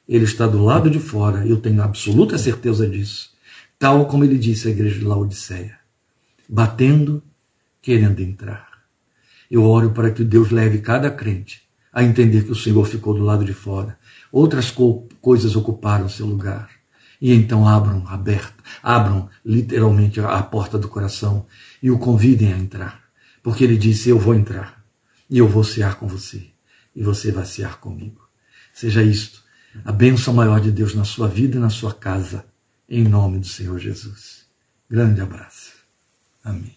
[0.07, 3.34] Ele está do lado de fora, eu tenho absoluta certeza disso,
[3.77, 5.77] tal como ele disse à igreja de Laodiceia,
[6.47, 7.23] batendo,
[7.81, 8.69] querendo entrar.
[9.49, 11.63] Eu oro para que Deus leve cada crente
[11.93, 13.97] a entender que o Senhor ficou do lado de fora.
[14.31, 16.69] Outras co coisas ocuparam seu lugar.
[17.21, 21.45] E então abram aberto, abram literalmente a porta do coração
[21.81, 23.01] e o convidem a entrar.
[23.41, 24.83] Porque ele disse: Eu vou entrar
[25.29, 26.47] e eu vou cear com você
[26.93, 28.21] e você vai cear comigo.
[28.73, 29.43] Seja isto
[29.83, 32.45] a bênção maior de Deus na sua vida e na sua casa,
[32.87, 34.45] em nome do Senhor Jesus.
[34.89, 35.73] Grande abraço.
[36.43, 36.74] Amém.